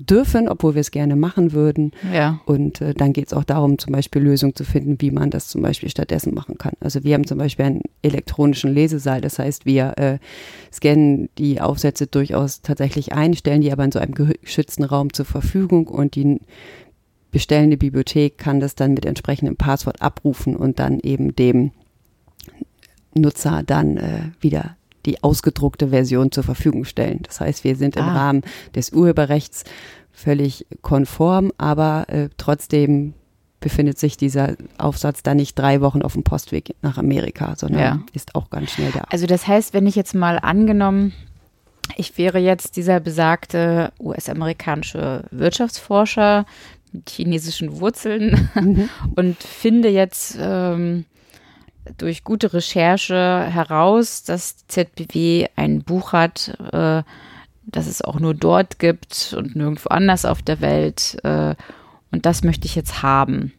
dürfen, 0.00 0.48
obwohl 0.48 0.74
wir 0.74 0.80
es 0.80 0.90
gerne 0.90 1.16
machen 1.16 1.52
würden. 1.52 1.92
Ja. 2.12 2.40
Und 2.44 2.80
äh, 2.80 2.94
dann 2.94 3.12
geht 3.12 3.28
es 3.28 3.32
auch 3.32 3.44
darum, 3.44 3.78
zum 3.78 3.92
Beispiel 3.92 4.22
Lösungen 4.22 4.54
zu 4.54 4.64
finden, 4.64 5.00
wie 5.00 5.10
man 5.10 5.30
das 5.30 5.48
zum 5.48 5.62
Beispiel 5.62 5.88
stattdessen 5.88 6.34
machen 6.34 6.58
kann. 6.58 6.74
Also 6.80 7.02
wir 7.04 7.14
haben 7.14 7.26
zum 7.26 7.38
Beispiel 7.38 7.64
einen 7.64 7.82
elektronischen 8.02 8.72
Lesesaal, 8.72 9.20
das 9.20 9.38
heißt, 9.38 9.66
wir 9.66 9.94
äh, 9.96 10.18
scannen 10.72 11.28
die 11.38 11.60
Aufsätze 11.60 12.06
durchaus 12.06 12.62
tatsächlich 12.62 13.12
ein, 13.12 13.34
stellen 13.34 13.60
die 13.60 13.72
aber 13.72 13.84
in 13.84 13.92
so 13.92 13.98
einem 13.98 14.14
geschützten 14.14 14.84
Raum 14.84 15.12
zur 15.12 15.24
Verfügung 15.24 15.88
und 15.88 16.14
die 16.14 16.40
bestellende 17.38 17.76
Bibliothek 17.76 18.36
kann 18.36 18.58
das 18.58 18.74
dann 18.74 18.94
mit 18.94 19.06
entsprechendem 19.06 19.54
Passwort 19.54 20.02
abrufen 20.02 20.56
und 20.56 20.80
dann 20.80 20.98
eben 20.98 21.36
dem 21.36 21.70
Nutzer 23.14 23.62
dann 23.64 23.96
äh, 23.96 24.22
wieder 24.40 24.76
die 25.06 25.22
ausgedruckte 25.22 25.90
Version 25.90 26.32
zur 26.32 26.42
Verfügung 26.42 26.84
stellen. 26.84 27.20
Das 27.22 27.40
heißt, 27.40 27.62
wir 27.62 27.76
sind 27.76 27.94
im 27.94 28.02
ah. 28.02 28.12
Rahmen 28.12 28.42
des 28.74 28.90
Urheberrechts 28.90 29.62
völlig 30.10 30.66
konform, 30.82 31.52
aber 31.58 32.06
äh, 32.08 32.28
trotzdem 32.38 33.14
befindet 33.60 34.00
sich 34.00 34.16
dieser 34.16 34.56
Aufsatz 34.76 35.22
dann 35.22 35.36
nicht 35.36 35.56
drei 35.56 35.80
Wochen 35.80 36.02
auf 36.02 36.14
dem 36.14 36.24
Postweg 36.24 36.74
nach 36.82 36.98
Amerika, 36.98 37.54
sondern 37.56 37.80
ja. 37.80 38.00
ist 38.14 38.34
auch 38.34 38.50
ganz 38.50 38.72
schnell 38.72 38.90
da. 38.90 39.04
Also 39.10 39.26
das 39.26 39.46
heißt, 39.46 39.74
wenn 39.74 39.86
ich 39.86 39.94
jetzt 39.94 40.16
mal 40.16 40.40
angenommen, 40.40 41.12
ich 41.96 42.18
wäre 42.18 42.38
jetzt 42.38 42.76
dieser 42.76 42.98
besagte 42.98 43.92
US-amerikanische 44.00 45.24
Wirtschaftsforscher 45.30 46.44
mit 46.98 47.10
chinesischen 47.10 47.80
Wurzeln 47.80 48.48
mhm. 48.54 48.88
und 49.16 49.42
finde 49.42 49.88
jetzt 49.88 50.36
ähm, 50.40 51.04
durch 51.96 52.24
gute 52.24 52.52
Recherche 52.52 53.44
heraus, 53.48 54.24
dass 54.24 54.66
ZBW 54.66 55.46
ein 55.56 55.82
Buch 55.82 56.12
hat, 56.12 56.58
äh, 56.72 57.02
das 57.64 57.86
es 57.86 58.02
auch 58.02 58.18
nur 58.18 58.34
dort 58.34 58.78
gibt 58.78 59.34
und 59.36 59.56
nirgendwo 59.56 59.88
anders 59.88 60.24
auf 60.24 60.42
der 60.42 60.60
Welt. 60.60 61.18
Äh, 61.22 61.54
und 62.10 62.26
das 62.26 62.42
möchte 62.42 62.66
ich 62.66 62.74
jetzt 62.74 63.02
haben. 63.02 63.52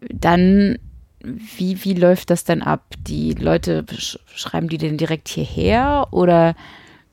Dann, 0.00 0.78
wie, 1.20 1.84
wie 1.84 1.94
läuft 1.94 2.30
das 2.30 2.44
dann 2.44 2.62
ab? 2.62 2.94
Die 3.00 3.32
Leute 3.32 3.84
schreiben 4.34 4.68
die 4.68 4.78
denn 4.78 4.96
direkt 4.96 5.28
hierher 5.28 6.08
oder 6.12 6.54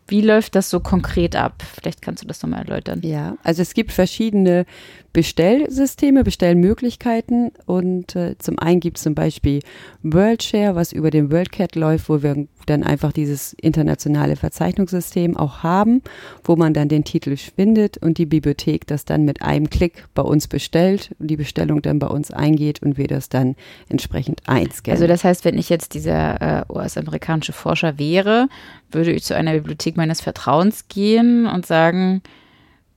wie 0.07 0.21
läuft 0.21 0.55
das 0.55 0.69
so 0.69 0.79
konkret 0.79 1.35
ab? 1.35 1.63
Vielleicht 1.73 2.01
kannst 2.01 2.23
du 2.23 2.27
das 2.27 2.41
nochmal 2.43 2.61
erläutern. 2.61 3.01
Ja, 3.03 3.37
also 3.43 3.61
es 3.61 3.73
gibt 3.73 3.91
verschiedene 3.91 4.65
Bestellsysteme, 5.13 6.23
Bestellmöglichkeiten 6.23 7.51
und 7.65 8.15
äh, 8.15 8.37
zum 8.37 8.59
einen 8.59 8.79
gibt 8.81 8.97
es 8.97 9.03
zum 9.03 9.15
Beispiel 9.15 9.61
WorldShare, 10.03 10.75
was 10.75 10.91
über 10.91 11.09
den 11.09 11.31
WorldCat 11.31 11.75
läuft, 11.75 12.09
wo 12.09 12.21
wir 12.21 12.47
dann 12.65 12.83
einfach 12.83 13.11
dieses 13.11 13.53
internationale 13.53 14.35
Verzeichnungssystem 14.35 15.37
auch 15.37 15.63
haben, 15.63 16.01
wo 16.43 16.55
man 16.55 16.73
dann 16.73 16.89
den 16.89 17.03
Titel 17.03 17.35
findet 17.37 17.97
und 17.97 18.17
die 18.17 18.25
Bibliothek 18.25 18.87
das 18.87 19.05
dann 19.05 19.23
mit 19.23 19.41
einem 19.41 19.69
Klick 19.69 20.05
bei 20.13 20.21
uns 20.21 20.47
bestellt 20.47 21.15
und 21.19 21.27
die 21.27 21.37
Bestellung 21.37 21.81
dann 21.81 21.99
bei 21.99 22.07
uns 22.07 22.31
eingeht 22.31 22.81
und 22.81 22.97
wir 22.97 23.07
das 23.07 23.29
dann 23.29 23.55
entsprechend 23.89 24.41
einscannen. 24.47 24.95
Also 24.95 25.07
das 25.07 25.23
heißt, 25.23 25.45
wenn 25.45 25.57
ich 25.57 25.69
jetzt 25.69 25.93
dieser 25.93 26.65
äh, 26.69 26.73
US-amerikanische 26.73 27.53
Forscher 27.53 27.97
wäre, 27.99 28.47
würde 28.91 29.11
ich 29.11 29.23
zu 29.23 29.35
einer 29.35 29.53
Bibliothek 29.53 29.97
meines 29.97 30.21
Vertrauens 30.21 30.87
gehen 30.87 31.45
und 31.45 31.65
sagen, 31.65 32.21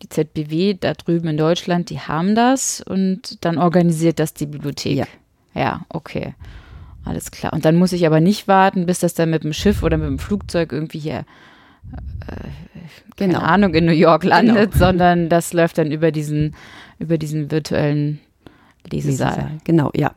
die 0.03 0.09
ZBW 0.09 0.75
da 0.75 0.95
drüben 0.95 1.29
in 1.29 1.37
Deutschland, 1.37 1.91
die 1.91 1.99
haben 1.99 2.35
das 2.35 2.81
und 2.81 3.45
dann 3.45 3.59
organisiert 3.59 4.19
das 4.19 4.35
die 4.35 4.47
Bibliothek. 4.47 4.97
Ja. 4.97 5.07
Ja, 5.55 5.85
okay. 5.89 6.35
Alles 7.09 7.31
klar. 7.31 7.53
Und 7.53 7.65
dann 7.65 7.77
muss 7.77 7.93
ich 7.93 8.07
aber 8.07 8.21
nicht 8.21 8.49
warten, 8.49 8.85
bis 8.87 8.99
das 8.99 9.15
dann 9.15 9.31
mit 9.31 9.43
dem 9.43 9.53
Schiff 9.53 9.83
oder 9.83 9.97
mit 9.97 10.07
dem 10.09 10.19
Flugzeug 10.19 10.73
irgendwie 10.73 10.99
hier, 10.99 11.25
äh, 12.27 12.49
keine 13.17 13.33
Genau. 13.33 13.41
Ahnung, 13.41 13.75
in 13.75 13.87
New 13.87 13.93
York 13.93 14.25
landet, 14.25 14.75
sondern 14.75 15.29
das 15.29 15.53
läuft 15.53 15.79
dann 15.79 15.91
über 15.91 16.13
diesen, 16.13 16.55
über 16.99 17.17
diesen 17.17 17.51
virtuellen 17.51 18.21
Lesesaal. 18.91 19.31
Lesesaal. 19.31 19.51
Genau, 19.65 19.91
ja. 19.95 20.13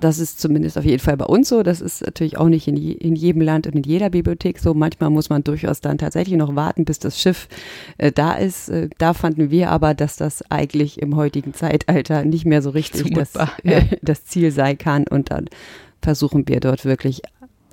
Das 0.00 0.18
ist 0.18 0.40
zumindest 0.40 0.78
auf 0.78 0.84
jeden 0.84 0.98
Fall 0.98 1.16
bei 1.16 1.24
uns 1.24 1.48
so. 1.48 1.62
Das 1.62 1.80
ist 1.80 2.02
natürlich 2.04 2.36
auch 2.38 2.48
nicht 2.48 2.66
in, 2.66 2.76
je, 2.76 2.92
in 2.92 3.14
jedem 3.14 3.42
Land 3.42 3.66
und 3.66 3.74
in 3.76 3.82
jeder 3.82 4.10
Bibliothek 4.10 4.58
so. 4.58 4.74
Manchmal 4.74 5.10
muss 5.10 5.28
man 5.28 5.44
durchaus 5.44 5.80
dann 5.80 5.98
tatsächlich 5.98 6.36
noch 6.36 6.54
warten, 6.56 6.84
bis 6.84 6.98
das 6.98 7.20
Schiff 7.20 7.48
äh, 7.98 8.10
da 8.12 8.34
ist. 8.34 8.68
Äh, 8.68 8.88
da 8.98 9.14
fanden 9.14 9.50
wir 9.50 9.70
aber, 9.70 9.94
dass 9.94 10.16
das 10.16 10.42
eigentlich 10.50 11.00
im 11.00 11.16
heutigen 11.16 11.54
Zeitalter 11.54 12.24
nicht 12.24 12.44
mehr 12.44 12.62
so 12.62 12.70
richtig 12.70 13.12
das, 13.14 13.34
äh, 13.64 13.82
das 14.02 14.24
Ziel 14.24 14.50
sein 14.50 14.78
kann. 14.78 15.04
Und 15.08 15.30
dann 15.30 15.46
versuchen 16.02 16.48
wir 16.48 16.60
dort 16.60 16.84
wirklich 16.84 17.22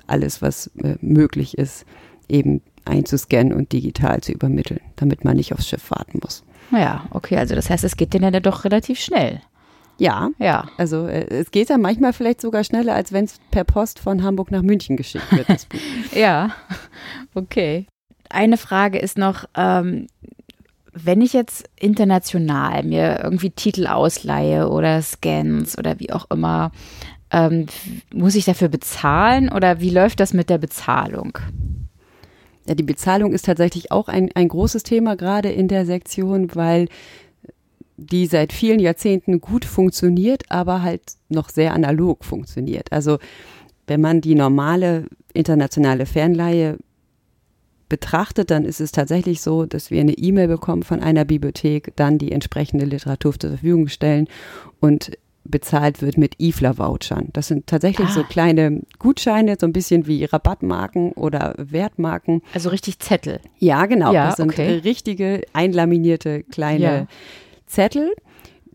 alles, 0.06 0.42
was 0.42 0.68
äh, 0.82 0.96
möglich 1.00 1.58
ist, 1.58 1.84
eben 2.28 2.62
einzuscannen 2.84 3.52
und 3.52 3.72
digital 3.72 4.20
zu 4.20 4.32
übermitteln, 4.32 4.80
damit 4.96 5.24
man 5.24 5.36
nicht 5.36 5.52
aufs 5.52 5.68
Schiff 5.68 5.90
warten 5.90 6.20
muss. 6.22 6.44
Ja, 6.70 7.04
okay. 7.10 7.36
Also 7.36 7.54
das 7.54 7.68
heißt, 7.68 7.84
es 7.84 7.96
geht 7.96 8.14
denn 8.14 8.22
ja 8.22 8.30
doch 8.40 8.64
relativ 8.64 8.98
schnell. 8.98 9.40
Ja, 9.98 10.30
Ja. 10.38 10.66
Also 10.78 11.06
äh, 11.06 11.26
es 11.28 11.50
geht 11.50 11.68
dann 11.68 11.82
manchmal 11.82 12.12
vielleicht 12.14 12.40
sogar 12.40 12.64
schneller, 12.64 12.94
als 12.94 13.12
wenn 13.12 13.26
es 13.26 13.38
per 13.50 13.64
Post 13.64 13.98
von 13.98 14.22
Hamburg 14.22 14.50
nach 14.50 14.62
München 14.62 14.96
geschickt 14.96 15.30
wird. 15.30 15.66
Ja, 16.14 16.50
okay. 17.34 17.86
Eine 18.30 18.56
Frage 18.56 18.98
ist 18.98 19.18
noch, 19.18 19.44
ähm, 19.56 20.06
wenn 20.92 21.20
ich 21.20 21.32
jetzt 21.32 21.68
international 21.78 22.82
mir 22.84 23.20
irgendwie 23.22 23.50
Titel 23.50 23.86
ausleihe 23.86 24.68
oder 24.68 25.02
Scans 25.02 25.76
oder 25.78 26.00
wie 26.00 26.12
auch 26.12 26.30
immer, 26.30 26.72
ähm, 27.30 27.66
muss 28.12 28.34
ich 28.34 28.44
dafür 28.44 28.68
bezahlen 28.68 29.50
oder 29.50 29.80
wie 29.80 29.90
läuft 29.90 30.20
das 30.20 30.32
mit 30.32 30.50
der 30.50 30.58
Bezahlung? 30.58 31.38
ja, 32.70 32.74
die 32.74 32.84
Bezahlung 32.84 33.32
ist 33.32 33.46
tatsächlich 33.46 33.90
auch 33.90 34.08
ein, 34.08 34.30
ein 34.34 34.46
großes 34.48 34.84
Thema, 34.84 35.16
gerade 35.16 35.50
in 35.50 35.66
der 35.66 35.86
Sektion, 35.86 36.54
weil 36.54 36.86
die 37.96 38.26
seit 38.26 38.52
vielen 38.52 38.78
Jahrzehnten 38.78 39.40
gut 39.40 39.64
funktioniert, 39.64 40.44
aber 40.50 40.82
halt 40.82 41.02
noch 41.28 41.48
sehr 41.48 41.74
analog 41.74 42.24
funktioniert. 42.24 42.92
Also 42.92 43.18
wenn 43.88 44.00
man 44.00 44.20
die 44.20 44.36
normale 44.36 45.06
internationale 45.34 46.06
Fernleihe 46.06 46.78
betrachtet, 47.88 48.52
dann 48.52 48.64
ist 48.64 48.80
es 48.80 48.92
tatsächlich 48.92 49.40
so, 49.40 49.66
dass 49.66 49.90
wir 49.90 50.00
eine 50.00 50.12
E-Mail 50.12 50.46
bekommen 50.46 50.84
von 50.84 51.00
einer 51.00 51.24
Bibliothek, 51.24 51.92
dann 51.96 52.18
die 52.18 52.30
entsprechende 52.30 52.84
Literatur 52.84 53.36
zur 53.36 53.50
Verfügung 53.50 53.88
stellen 53.88 54.28
und 54.78 55.10
bezahlt 55.44 56.02
wird 56.02 56.18
mit 56.18 56.34
IFLA-Vouchern. 56.38 57.28
Das 57.32 57.48
sind 57.48 57.66
tatsächlich 57.66 58.08
Ah. 58.08 58.12
so 58.12 58.22
kleine 58.24 58.82
Gutscheine, 58.98 59.56
so 59.58 59.66
ein 59.66 59.72
bisschen 59.72 60.06
wie 60.06 60.24
Rabattmarken 60.24 61.12
oder 61.12 61.54
Wertmarken. 61.56 62.42
Also 62.54 62.68
richtig 62.68 62.98
Zettel. 62.98 63.40
Ja, 63.58 63.86
genau. 63.86 64.12
Ja, 64.12 64.26
das 64.26 64.36
sind 64.36 64.50
okay. 64.52 64.80
richtige 64.84 65.42
einlaminierte 65.52 66.42
kleine 66.44 66.82
Ja. 66.84 67.06
Zettel. 67.66 68.12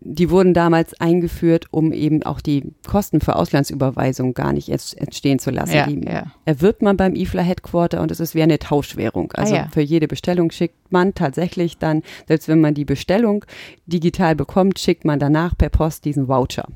Die 0.08 0.30
wurden 0.30 0.54
damals 0.54 0.98
eingeführt, 1.00 1.66
um 1.72 1.92
eben 1.92 2.22
auch 2.22 2.40
die 2.40 2.72
Kosten 2.86 3.20
für 3.20 3.34
Auslandsüberweisung 3.36 4.34
gar 4.34 4.52
nicht 4.52 4.68
entstehen 4.70 5.38
zu 5.38 5.50
lassen. 5.50 5.74
Ja, 5.74 5.86
die 5.86 6.00
ja. 6.06 6.26
erwirbt 6.44 6.80
man 6.82 6.96
beim 6.96 7.14
IFLA 7.14 7.42
Headquarter 7.42 8.00
und 8.00 8.10
es 8.12 8.20
ist 8.20 8.34
wie 8.34 8.42
eine 8.42 8.58
Tauschwährung. 8.58 9.32
Also 9.32 9.54
Ah, 9.54 9.58
ja. 9.58 9.68
für 9.72 9.80
jede 9.80 10.06
Bestellung 10.06 10.50
schickt 10.52 10.92
man 10.92 11.14
tatsächlich 11.14 11.78
dann, 11.78 12.02
selbst 12.28 12.46
wenn 12.48 12.60
man 12.60 12.74
die 12.74 12.84
Bestellung 12.84 13.44
digital 13.86 14.36
bekommt, 14.36 14.78
schickt 14.78 15.04
man 15.04 15.18
danach 15.18 15.58
per 15.58 15.70
Post 15.70 16.04
diesen 16.04 16.28
Voucher 16.28 16.66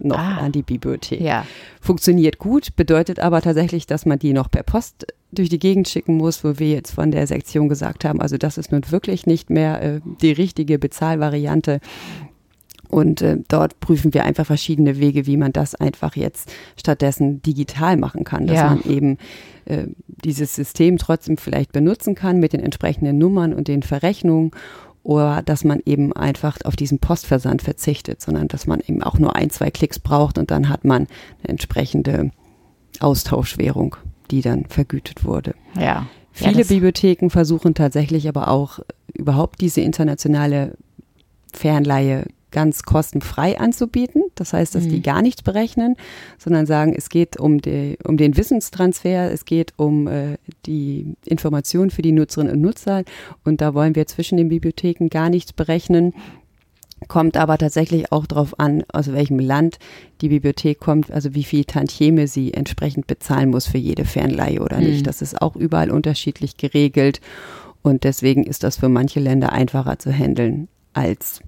noch 0.00 0.18
Ah. 0.18 0.36
an 0.38 0.52
die 0.52 0.62
Bibliothek 0.62 1.20
Ja. 1.20 1.44
funktioniert 1.80 2.38
gut, 2.38 2.76
bedeutet 2.76 3.18
aber 3.18 3.40
tatsächlich, 3.42 3.86
dass 3.86 4.06
man 4.06 4.18
die 4.18 4.32
noch 4.32 4.48
per 4.50 4.62
Post 4.62 5.06
durch 5.32 5.48
die 5.48 5.58
Gegend 5.58 5.88
schicken 5.88 6.16
muss, 6.16 6.44
wo 6.44 6.58
wir 6.58 6.70
jetzt 6.70 6.92
von 6.92 7.10
der 7.10 7.26
Sektion 7.26 7.68
gesagt 7.68 8.04
haben, 8.04 8.20
also 8.20 8.38
das 8.38 8.58
ist 8.58 8.70
nun 8.72 8.82
wirklich 8.90 9.26
nicht 9.26 9.50
mehr 9.50 9.82
äh, 9.82 10.00
die 10.22 10.32
richtige 10.32 10.78
Bezahlvariante. 10.78 11.80
Und 12.88 13.20
äh, 13.22 13.36
dort 13.48 13.80
prüfen 13.80 14.14
wir 14.14 14.24
einfach 14.24 14.46
verschiedene 14.46 14.98
Wege, 14.98 15.26
wie 15.26 15.36
man 15.36 15.52
das 15.52 15.74
einfach 15.74 16.16
jetzt 16.16 16.50
stattdessen 16.76 17.42
digital 17.42 17.96
machen 17.96 18.24
kann, 18.24 18.46
dass 18.46 18.56
Ja. 18.56 18.70
man 18.70 18.82
eben 18.84 19.18
äh, 19.66 19.88
dieses 20.24 20.54
System 20.54 20.96
trotzdem 20.98 21.36
vielleicht 21.36 21.72
benutzen 21.72 22.14
kann 22.14 22.40
mit 22.40 22.52
den 22.54 22.60
entsprechenden 22.60 23.18
Nummern 23.18 23.52
und 23.52 23.68
den 23.68 23.82
Verrechnungen 23.82 24.50
oder 25.02 25.42
dass 25.42 25.64
man 25.64 25.80
eben 25.86 26.12
einfach 26.14 26.58
auf 26.64 26.76
diesen 26.76 26.98
Postversand 26.98 27.62
verzichtet, 27.62 28.20
sondern 28.20 28.48
dass 28.48 28.66
man 28.66 28.80
eben 28.80 29.02
auch 29.02 29.18
nur 29.18 29.36
ein, 29.36 29.50
zwei 29.50 29.70
Klicks 29.70 29.98
braucht 29.98 30.38
und 30.38 30.50
dann 30.50 30.68
hat 30.68 30.84
man 30.84 31.06
eine 31.42 31.48
entsprechende 31.50 32.30
Austauschwährung, 33.00 33.96
die 34.30 34.40
dann 34.42 34.64
vergütet 34.66 35.24
wurde. 35.24 35.54
Ja. 35.76 35.82
ja 35.82 36.06
Viele 36.32 36.58
das- 36.58 36.68
Bibliotheken 36.68 37.30
versuchen 37.30 37.74
tatsächlich 37.74 38.28
aber 38.28 38.48
auch 38.48 38.80
überhaupt 39.14 39.60
diese 39.60 39.80
internationale 39.80 40.76
Fernleihe 41.52 42.26
ganz 42.50 42.82
kostenfrei 42.82 43.58
anzubieten. 43.58 44.22
Das 44.34 44.52
heißt, 44.52 44.74
dass 44.74 44.88
die 44.88 44.96
Mhm. 44.98 45.02
gar 45.02 45.22
nichts 45.22 45.42
berechnen, 45.42 45.96
sondern 46.38 46.66
sagen, 46.66 46.94
es 46.96 47.08
geht 47.08 47.38
um, 47.38 47.60
die, 47.60 47.98
um 48.04 48.16
den 48.16 48.36
Wissenstransfer, 48.36 49.30
es 49.32 49.44
geht 49.44 49.74
um 49.76 50.06
äh, 50.08 50.36
die 50.66 51.14
Information 51.26 51.90
für 51.90 52.02
die 52.02 52.12
Nutzerinnen 52.12 52.54
und 52.54 52.60
Nutzer 52.62 53.04
und 53.44 53.60
da 53.60 53.74
wollen 53.74 53.94
wir 53.94 54.06
zwischen 54.06 54.38
den 54.38 54.48
Bibliotheken 54.48 55.08
gar 55.10 55.28
nichts 55.30 55.52
berechnen. 55.52 56.14
Kommt 57.06 57.36
aber 57.36 57.58
tatsächlich 57.58 58.10
auch 58.10 58.26
darauf 58.26 58.58
an, 58.58 58.82
aus 58.92 59.12
welchem 59.12 59.38
Land 59.38 59.78
die 60.20 60.30
Bibliothek 60.30 60.80
kommt, 60.80 61.12
also 61.12 61.32
wie 61.32 61.44
viel 61.44 61.64
Tantieme 61.64 62.26
sie 62.26 62.52
entsprechend 62.54 63.06
bezahlen 63.06 63.50
muss 63.50 63.66
für 63.66 63.78
jede 63.78 64.04
Fernleihe 64.04 64.60
oder 64.60 64.78
Mhm. 64.78 64.84
nicht. 64.86 65.06
Das 65.06 65.22
ist 65.22 65.40
auch 65.40 65.54
überall 65.54 65.90
unterschiedlich 65.92 66.56
geregelt 66.56 67.20
und 67.82 68.02
deswegen 68.02 68.42
ist 68.42 68.64
das 68.64 68.78
für 68.78 68.88
manche 68.88 69.20
Länder 69.20 69.52
einfacher 69.52 70.00
zu 70.00 70.10
handeln 70.12 70.66
als 70.92 71.40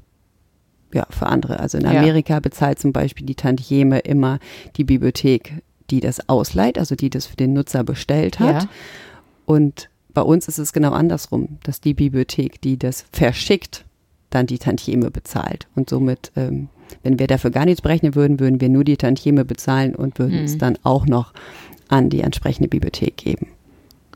ja, 0.93 1.07
für 1.11 1.27
andere. 1.27 1.61
Also 1.61 1.79
in 1.79 1.85
Ja. 1.85 1.91
Amerika 1.91 2.41
bezahlt 2.41 2.79
zum 2.79 2.93
Beispiel 2.93 3.27
die 3.27 3.35
Tantieme 3.35 4.01
immer 4.01 4.39
die 4.77 4.85
Bibliothek, 4.85 5.63
die 5.91 6.01
das 6.01 6.29
ausleiht, 6.29 6.79
also 6.79 6.95
die 6.95 7.11
das 7.11 7.27
für 7.27 7.37
den 7.37 7.53
Nutzer 7.53 7.85
bestellt 7.85 8.39
hat. 8.39 8.63
Ja. 8.65 8.69
Und 9.47 9.89
bei 10.15 10.23
uns 10.23 10.49
ist 10.49 10.59
es 10.59 10.73
genau 10.73 10.93
andersrum, 10.93 11.59
dass 11.63 11.81
die 11.81 11.95
Bibliothek, 11.95 12.61
die 12.61 12.79
das 12.79 13.05
verschickt, 13.13 13.85
dann 14.31 14.47
die 14.47 14.59
Tantieme 14.59 15.11
bezahlt. 15.11 15.67
Und 15.75 15.91
somit, 15.91 16.31
ähm, 16.37 16.69
wenn 17.03 17.19
wir 17.19 17.27
dafür 17.27 17.51
gar 17.51 17.65
nichts 17.65 17.83
berechnen 17.83 18.15
würden, 18.15 18.39
würden 18.41 18.61
wir 18.61 18.69
nur 18.69 18.85
die 18.85 18.97
Tantieme 18.97 19.45
bezahlen 19.45 19.95
und 19.95 20.19
würden 20.19 20.39
Mhm. 20.39 20.45
es 20.45 20.59
dann 20.59 20.79
auch 20.85 21.07
noch 21.07 21.33
an 21.89 22.11
die 22.11 22.21
entsprechende 22.21 22.69
Bibliothek 22.69 23.17
geben. 23.17 23.49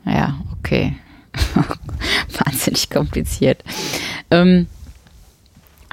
Ja, 0.05 0.39
okay. 0.59 0.95
Wahnsinnig 2.45 2.89
kompliziert. 2.89 3.63
Ähm, 4.31 4.67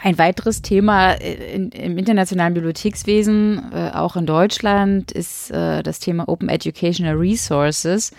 ein 0.02 0.18
weiteres 0.18 0.62
Thema 0.62 1.12
äh, 1.12 1.54
in, 1.54 1.70
im 1.70 1.96
internationalen 1.96 2.54
Bibliothekswesen, 2.54 3.72
äh, 3.72 3.90
auch 3.94 4.16
in 4.16 4.26
Deutschland, 4.26 5.12
ist 5.12 5.50
äh, 5.50 5.82
das 5.82 6.00
Thema 6.00 6.28
Open 6.28 6.48
Educational 6.48 7.16
Resources. 7.16 8.10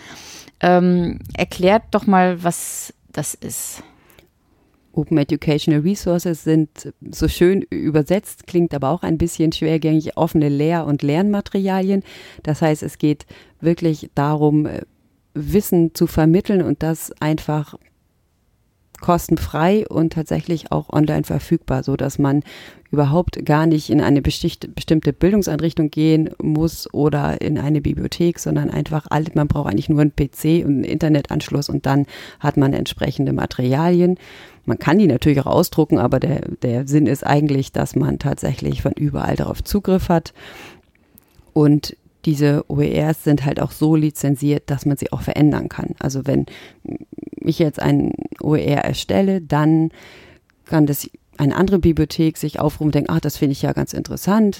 Ähm, 0.60 1.18
erklärt 1.34 1.82
doch 1.90 2.06
mal, 2.06 2.42
was 2.42 2.94
das 3.12 3.34
ist. 3.34 3.82
Open 4.92 5.18
Educational 5.18 5.80
Resources 5.80 6.44
sind 6.44 6.92
so 7.10 7.28
schön 7.28 7.62
übersetzt, 7.62 8.46
klingt 8.46 8.72
aber 8.72 8.90
auch 8.90 9.02
ein 9.02 9.18
bisschen 9.18 9.52
schwergängig, 9.52 10.16
offene 10.16 10.48
Lehr- 10.48 10.86
und 10.86 11.02
Lernmaterialien. 11.02 12.02
Das 12.44 12.62
heißt, 12.62 12.82
es 12.82 12.98
geht 12.98 13.26
wirklich 13.60 14.10
darum, 14.14 14.66
äh, 14.66 14.82
Wissen 15.34 15.94
zu 15.94 16.06
vermitteln 16.06 16.62
und 16.62 16.82
das 16.82 17.12
einfach 17.20 17.74
kostenfrei 19.04 19.86
und 19.86 20.14
tatsächlich 20.14 20.72
auch 20.72 20.88
online 20.88 21.24
verfügbar, 21.24 21.82
so 21.82 21.94
dass 21.94 22.18
man 22.18 22.42
überhaupt 22.90 23.44
gar 23.44 23.66
nicht 23.66 23.90
in 23.90 24.00
eine 24.00 24.22
bestimmte 24.22 25.12
Bildungseinrichtung 25.12 25.90
gehen 25.90 26.30
muss 26.42 26.88
oder 26.94 27.42
in 27.42 27.58
eine 27.58 27.82
Bibliothek, 27.82 28.38
sondern 28.38 28.70
einfach 28.70 29.04
alle, 29.10 29.26
man 29.34 29.46
braucht 29.46 29.70
eigentlich 29.70 29.90
nur 29.90 30.00
einen 30.00 30.16
PC 30.16 30.64
und 30.64 30.76
einen 30.76 30.84
Internetanschluss 30.84 31.68
und 31.68 31.84
dann 31.84 32.06
hat 32.40 32.56
man 32.56 32.72
entsprechende 32.72 33.34
Materialien. 33.34 34.16
Man 34.64 34.78
kann 34.78 34.98
die 34.98 35.06
natürlich 35.06 35.40
auch 35.40 35.52
ausdrucken, 35.52 35.98
aber 35.98 36.18
der, 36.18 36.48
der 36.62 36.88
Sinn 36.88 37.06
ist 37.06 37.26
eigentlich, 37.26 37.72
dass 37.72 37.96
man 37.96 38.18
tatsächlich 38.18 38.80
von 38.80 38.92
überall 38.92 39.36
darauf 39.36 39.62
Zugriff 39.62 40.08
hat. 40.08 40.32
Und 41.52 41.94
diese 42.24 42.64
OERs 42.68 43.24
sind 43.24 43.44
halt 43.44 43.60
auch 43.60 43.72
so 43.72 43.96
lizenziert, 43.96 44.64
dass 44.70 44.86
man 44.86 44.96
sie 44.96 45.12
auch 45.12 45.22
verändern 45.22 45.68
kann. 45.68 45.94
Also 45.98 46.26
wenn 46.26 46.46
ich 47.40 47.58
jetzt 47.58 47.80
ein 47.80 48.12
OER 48.40 48.84
erstelle, 48.84 49.40
dann 49.40 49.90
kann 50.64 50.86
das 50.86 51.08
eine 51.36 51.56
andere 51.56 51.78
Bibliothek 51.78 52.36
sich 52.36 52.60
aufrufen 52.60 52.86
und 52.86 52.94
denken, 52.94 53.10
ach, 53.10 53.20
das 53.20 53.36
finde 53.36 53.52
ich 53.52 53.62
ja 53.62 53.72
ganz 53.72 53.92
interessant. 53.92 54.58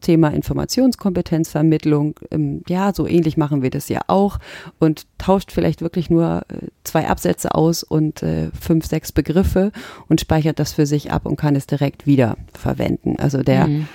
Thema 0.00 0.28
Informationskompetenzvermittlung. 0.28 2.20
Ähm, 2.30 2.62
ja, 2.68 2.92
so 2.92 3.06
ähnlich 3.06 3.36
machen 3.36 3.62
wir 3.62 3.70
das 3.70 3.88
ja 3.88 4.02
auch 4.06 4.38
und 4.78 5.06
tauscht 5.18 5.50
vielleicht 5.50 5.80
wirklich 5.80 6.10
nur 6.10 6.42
äh, 6.48 6.66
zwei 6.84 7.08
Absätze 7.08 7.54
aus 7.54 7.82
und 7.82 8.22
äh, 8.22 8.50
fünf, 8.58 8.86
sechs 8.86 9.12
Begriffe 9.12 9.72
und 10.08 10.20
speichert 10.20 10.58
das 10.58 10.72
für 10.72 10.86
sich 10.86 11.10
ab 11.10 11.24
und 11.24 11.36
kann 11.36 11.56
es 11.56 11.66
direkt 11.66 12.06
wieder 12.06 12.36
verwenden. 12.52 13.16
Also 13.18 13.42
der 13.42 13.66
mhm 13.66 13.88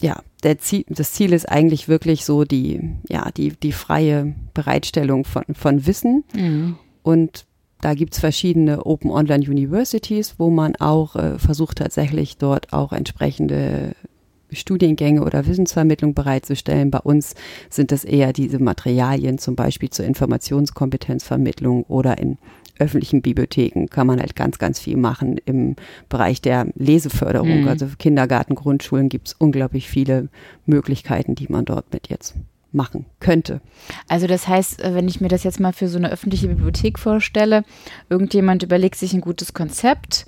ja, 0.00 0.22
der 0.42 0.58
Ziel, 0.58 0.84
das 0.88 1.12
Ziel 1.12 1.32
ist 1.32 1.48
eigentlich 1.48 1.88
wirklich 1.88 2.24
so 2.24 2.44
die, 2.44 2.80
ja, 3.08 3.30
die, 3.36 3.50
die 3.50 3.72
freie 3.72 4.34
Bereitstellung 4.54 5.24
von, 5.24 5.44
von 5.52 5.86
Wissen. 5.86 6.24
Mhm. 6.34 6.76
Und 7.02 7.46
da 7.80 7.94
gibt's 7.94 8.18
verschiedene 8.18 8.86
Open 8.86 9.10
Online 9.10 9.44
Universities, 9.44 10.34
wo 10.38 10.50
man 10.50 10.76
auch 10.76 11.16
äh, 11.16 11.38
versucht 11.38 11.78
tatsächlich 11.78 12.36
dort 12.36 12.72
auch 12.72 12.92
entsprechende 12.92 13.94
Studiengänge 14.50 15.22
oder 15.22 15.46
Wissensvermittlung 15.46 16.14
bereitzustellen. 16.14 16.90
Bei 16.90 17.00
uns 17.00 17.34
sind 17.68 17.92
das 17.92 18.04
eher 18.04 18.32
diese 18.32 18.58
Materialien, 18.58 19.38
zum 19.38 19.56
Beispiel 19.56 19.90
zur 19.90 20.06
Informationskompetenzvermittlung 20.06 21.84
oder 21.84 22.18
in 22.18 22.38
öffentlichen 22.78 23.22
Bibliotheken 23.22 23.86
kann 23.86 24.06
man 24.06 24.20
halt 24.20 24.36
ganz, 24.36 24.58
ganz 24.58 24.78
viel 24.78 24.96
machen 24.96 25.38
im 25.44 25.76
Bereich 26.08 26.40
der 26.40 26.66
Leseförderung. 26.74 27.62
Mhm. 27.62 27.68
Also 27.68 27.86
Kindergarten, 27.98 28.54
Grundschulen 28.54 29.08
gibt 29.08 29.28
es 29.28 29.34
unglaublich 29.34 29.88
viele 29.88 30.28
Möglichkeiten, 30.66 31.34
die 31.34 31.48
man 31.48 31.64
dort 31.64 31.92
mit 31.92 32.08
jetzt 32.08 32.34
machen 32.72 33.06
könnte. 33.20 33.60
Also 34.08 34.26
das 34.26 34.46
heißt, 34.46 34.82
äh, 34.82 34.94
wenn 34.94 35.08
ich 35.08 35.20
mir 35.20 35.28
das 35.28 35.44
jetzt 35.44 35.60
mal 35.60 35.72
für 35.72 35.88
so 35.88 35.98
eine 35.98 36.10
öffentliche 36.10 36.48
Bibliothek 36.48 36.98
vorstelle, 36.98 37.64
irgendjemand 38.08 38.62
überlegt 38.62 38.96
sich 38.96 39.14
ein 39.14 39.20
gutes 39.20 39.54
Konzept, 39.54 40.26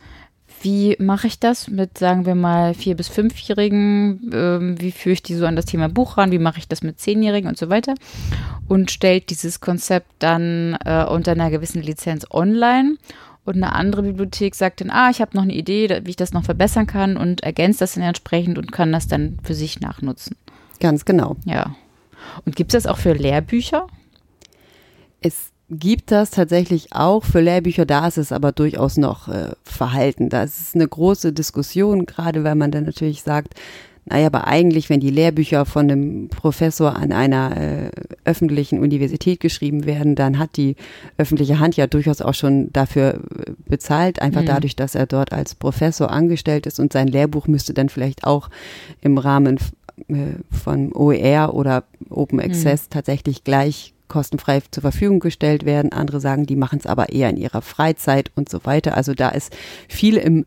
wie 0.63 0.97
mache 0.99 1.27
ich 1.27 1.41
das 1.41 1.69
mit, 1.69 1.99
sagen 1.99 2.27
wir 2.27 2.35
mal, 2.35 2.75
vier- 2.75 2.97
bis 2.97 3.09
fünfjährigen? 3.09 4.31
Ähm, 4.33 4.81
wie 4.81 4.93
führe 4.93 5.15
ich 5.15 5.23
die 5.23 5.35
so 5.35 5.47
an 5.47 5.57
das 5.57 5.65
Thema 5.65 5.89
Buch 5.89 6.19
ran? 6.19 6.33
Wie 6.33 6.39
mache 6.39 6.59
ich 6.59 6.69
das 6.69 6.83
mit 6.83 7.01
zehnjährigen 7.01 7.49
und 7.49 7.57
so 7.57 7.71
weiter? 7.71 7.95
Und 8.69 8.91
stellt 8.91 9.31
dieses 9.31 9.61
Konzept 9.61 10.11
dann 10.19 10.77
äh, 10.85 11.05
unter 11.05 11.33
einer 11.33 11.51
gewissen 11.51 11.83
Lizenz 11.83 12.27
online. 12.31 12.97
Und 13.47 13.57
eine 13.57 13.73
andere 13.73 14.03
Bibliothek 14.03 14.55
sagt 14.55 14.83
dann, 14.83 14.91
ah, 14.91 15.09
ich 15.11 15.21
habe 15.23 15.35
noch 15.35 15.43
eine 15.43 15.55
Idee, 15.55 16.03
wie 16.05 16.11
ich 16.11 16.17
das 16.17 16.33
noch 16.33 16.45
verbessern 16.45 16.87
kann 16.87 17.17
und 17.17 17.43
ergänzt 17.43 17.81
das 17.81 17.95
dann 17.95 18.05
entsprechend 18.05 18.59
und 18.59 18.71
kann 18.71 18.93
das 18.93 19.09
dann 19.09 19.39
für 19.43 19.55
sich 19.55 19.81
nachnutzen. 19.81 20.37
Ganz 20.79 21.07
genau. 21.07 21.37
Ja. 21.47 21.75
Und 22.45 22.55
gibt 22.55 22.75
es 22.75 22.83
das 22.83 22.93
auch 22.93 22.99
für 22.99 23.15
Lehrbücher? 23.15 23.87
Es 25.23 25.51
gibt 25.71 26.11
das 26.11 26.31
tatsächlich 26.31 26.93
auch 26.93 27.25
für 27.25 27.41
Lehrbücher, 27.41 27.87
da 27.87 28.07
ist 28.09 28.19
es 28.19 28.33
aber 28.33 28.53
durchaus 28.53 28.97
noch 28.97 29.29
äh, 29.29 29.51
verhalten. 29.63 30.29
Da 30.29 30.43
ist 30.43 30.61
es 30.61 30.75
eine 30.75 30.89
große 30.89 31.33
Diskussion, 31.33 32.07
gerade 32.07 32.45
weil 32.45 32.57
man 32.57 32.71
dann 32.71 32.85
natürlich 32.85 33.23
sagt, 33.23 33.55
naja, 34.07 34.27
aber 34.27 34.49
eigentlich, 34.49 34.91
wenn 34.91 34.99
die 34.99 35.11
Lehrbücher 35.11 35.67
von 35.67 35.89
einem 35.91 36.29
Professor 36.29 36.97
an 36.97 37.13
einer 37.13 37.57
äh, 37.57 37.91
öffentlichen 38.25 38.81
Universität 38.81 39.39
geschrieben 39.39 39.85
werden, 39.85 40.17
dann 40.17 40.39
hat 40.39 40.57
die 40.57 40.75
öffentliche 41.17 41.61
Hand 41.61 41.77
ja 41.77 41.87
durchaus 41.87 42.21
auch 42.21 42.35
schon 42.35 42.73
dafür 42.73 43.15
äh, 43.15 43.53
bezahlt, 43.69 44.21
einfach 44.21 44.43
mhm. 44.43 44.47
dadurch, 44.47 44.75
dass 44.75 44.97
er 44.97 45.07
dort 45.07 45.33
als 45.33 45.55
Professor 45.55 46.11
angestellt 46.11 46.67
ist 46.67 46.81
und 46.81 46.93
sein 46.93 47.07
Lehrbuch 47.07 47.47
müsste 47.47 47.73
dann 47.73 47.89
vielleicht 47.89 48.25
auch 48.25 48.51
im 49.01 49.19
Rahmen 49.19 49.59
äh, 50.09 50.15
von 50.51 50.93
OER 50.93 51.55
oder 51.55 51.85
Open 52.09 52.41
Access 52.41 52.87
mhm. 52.87 52.91
tatsächlich 52.91 53.45
gleich 53.45 53.95
kostenfrei 54.11 54.61
zur 54.71 54.83
Verfügung 54.83 55.21
gestellt 55.21 55.65
werden. 55.65 55.93
Andere 55.93 56.21
sagen, 56.21 56.45
die 56.45 56.57
machen 56.57 56.79
es 56.79 56.87
aber 56.87 57.09
eher 57.09 57.31
in 57.31 57.39
ihrer 57.39 57.63
Freizeit 57.63 58.31
und 58.35 58.51
so 58.51 58.65
weiter. 58.65 58.97
Also 58.97 59.15
da 59.15 59.31
ist 59.31 59.57
viel 59.89 60.19
im 60.19 60.45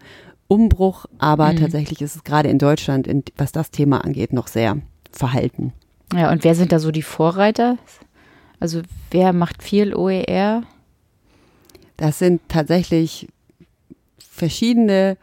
Umbruch, 0.48 1.08
aber 1.18 1.52
mhm. 1.54 1.58
tatsächlich 1.58 2.02
ist 2.02 2.16
es 2.16 2.24
gerade 2.24 2.50
in 2.50 2.60
Deutschland, 2.60 3.08
in, 3.08 3.24
was 3.38 3.52
das 3.52 3.72
Thema 3.72 4.04
angeht, 4.04 4.34
noch 4.34 4.48
sehr 4.48 4.78
verhalten. 5.12 5.74
Ja, 6.14 6.32
und 6.32 6.44
wer 6.44 6.54
sind 6.54 6.72
da 6.72 6.78
so 6.78 6.92
die 6.92 7.02
Vorreiter? 7.02 7.78
Also 8.60 8.82
wer 9.10 9.34
macht 9.34 9.64
viel 9.64 9.96
OER? 9.96 10.64
Das 11.98 12.20
sind 12.20 12.42
tatsächlich 12.50 13.28
verschiedene 14.20 15.18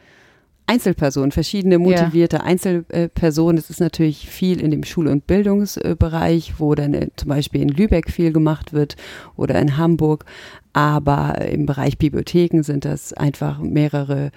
Einzelpersonen, 0.71 1.33
verschiedene 1.33 1.81
motivierte 1.81 2.37
ja. 2.37 2.43
Einzelpersonen. 2.45 3.59
Es 3.59 3.71
ist 3.71 3.81
natürlich 3.81 4.29
viel 4.29 4.61
in 4.61 4.71
dem 4.71 4.85
Schul- 4.85 5.09
und 5.09 5.27
Bildungsbereich, 5.27 6.55
wo 6.59 6.77
dann 6.77 6.95
äh, 6.95 7.09
zum 7.17 7.29
Beispiel 7.29 7.63
in 7.63 7.71
Lübeck 7.71 8.09
viel 8.09 8.33
gemacht 8.33 8.73
wird 8.73 8.95
oder 9.35 9.59
in 9.61 9.77
Hamburg. 9.77 10.25
Aber 10.73 11.41
im 11.41 11.67
Bereich 11.67 11.99
Bibliotheken 11.99 12.63
sind 12.63 12.85
das 12.85 13.13
einfach 13.13 13.59
mehrere 13.59 14.31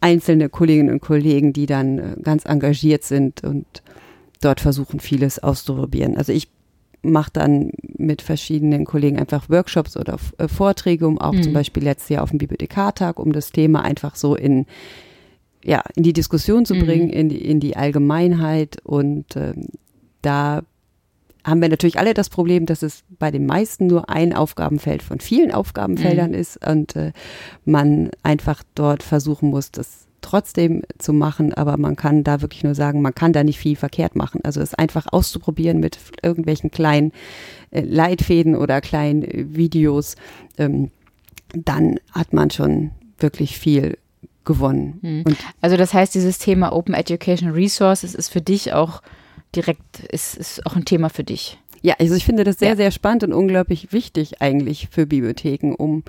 einzelne 0.00 0.48
Kolleginnen 0.48 0.92
und 0.92 1.00
Kollegen, 1.00 1.52
die 1.52 1.66
dann 1.66 1.98
äh, 1.98 2.16
ganz 2.24 2.44
engagiert 2.44 3.04
sind 3.04 3.44
und 3.44 3.64
dort 4.40 4.58
versuchen, 4.58 4.98
vieles 4.98 5.38
auszuprobieren. 5.38 6.16
Also 6.16 6.32
ich 6.32 6.48
mache 7.02 7.30
dann 7.32 7.70
mit 7.96 8.20
verschiedenen 8.20 8.84
Kollegen 8.84 9.16
einfach 9.16 9.48
Workshops 9.48 9.96
oder 9.96 10.18
äh, 10.38 10.48
Vorträge, 10.48 11.06
um 11.06 11.20
auch 11.20 11.34
mhm. 11.34 11.44
zum 11.44 11.52
Beispiel 11.52 11.84
letztes 11.84 12.08
Jahr 12.08 12.24
auf 12.24 12.30
dem 12.30 12.38
Bibliothekartag, 12.38 13.20
um 13.20 13.30
das 13.30 13.52
Thema 13.52 13.82
einfach 13.82 14.16
so 14.16 14.34
in 14.34 14.66
ja, 15.64 15.82
in 15.96 16.02
die 16.02 16.12
Diskussion 16.12 16.64
zu 16.64 16.74
bringen, 16.74 17.06
mhm. 17.06 17.12
in, 17.12 17.28
die, 17.28 17.44
in 17.44 17.60
die 17.60 17.76
Allgemeinheit. 17.76 18.78
Und 18.84 19.36
ähm, 19.36 19.66
da 20.22 20.62
haben 21.44 21.62
wir 21.62 21.68
natürlich 21.68 21.98
alle 21.98 22.14
das 22.14 22.28
Problem, 22.28 22.66
dass 22.66 22.82
es 22.82 23.04
bei 23.18 23.30
den 23.30 23.46
meisten 23.46 23.86
nur 23.86 24.08
ein 24.10 24.34
Aufgabenfeld 24.34 25.02
von 25.02 25.20
vielen 25.20 25.52
Aufgabenfeldern 25.52 26.30
mhm. 26.30 26.36
ist 26.36 26.66
und 26.66 26.96
äh, 26.96 27.12
man 27.64 28.10
einfach 28.22 28.62
dort 28.74 29.02
versuchen 29.02 29.50
muss, 29.50 29.70
das 29.70 30.06
trotzdem 30.20 30.82
zu 30.98 31.12
machen, 31.12 31.54
aber 31.54 31.76
man 31.76 31.96
kann 31.96 32.24
da 32.24 32.40
wirklich 32.40 32.64
nur 32.64 32.74
sagen, 32.74 33.02
man 33.02 33.14
kann 33.14 33.32
da 33.32 33.44
nicht 33.44 33.58
viel 33.58 33.76
verkehrt 33.76 34.16
machen. 34.16 34.40
Also 34.44 34.60
es 34.60 34.74
einfach 34.74 35.06
auszuprobieren 35.10 35.80
mit 35.80 35.98
irgendwelchen 36.22 36.70
kleinen 36.70 37.12
äh, 37.70 37.80
Leitfäden 37.82 38.56
oder 38.56 38.80
kleinen 38.80 39.22
äh, 39.22 39.56
Videos, 39.56 40.16
ähm, 40.58 40.90
dann 41.54 41.98
hat 42.12 42.32
man 42.32 42.50
schon 42.50 42.90
wirklich 43.18 43.58
viel 43.58 43.96
gewonnen. 44.48 44.98
Mhm. 45.02 45.36
also 45.60 45.76
das 45.76 45.94
heißt, 45.94 46.14
dieses 46.14 46.38
Thema 46.38 46.72
Open 46.72 46.94
Education 46.94 47.50
Resources 47.50 48.14
ist 48.14 48.30
für 48.30 48.40
dich 48.40 48.72
auch 48.72 49.02
direkt, 49.54 50.00
ist, 50.10 50.36
ist 50.36 50.66
auch 50.66 50.74
ein 50.74 50.86
Thema 50.86 51.10
für 51.10 51.22
dich. 51.22 51.58
Ja, 51.82 51.94
also 52.00 52.14
ich 52.14 52.24
finde 52.24 52.42
das 52.42 52.58
sehr, 52.58 52.70
ja. 52.70 52.76
sehr 52.76 52.90
spannend 52.90 53.24
und 53.24 53.32
unglaublich 53.32 53.92
wichtig 53.92 54.40
eigentlich 54.40 54.88
für 54.90 55.06
Bibliotheken, 55.06 55.74
um 55.76 56.02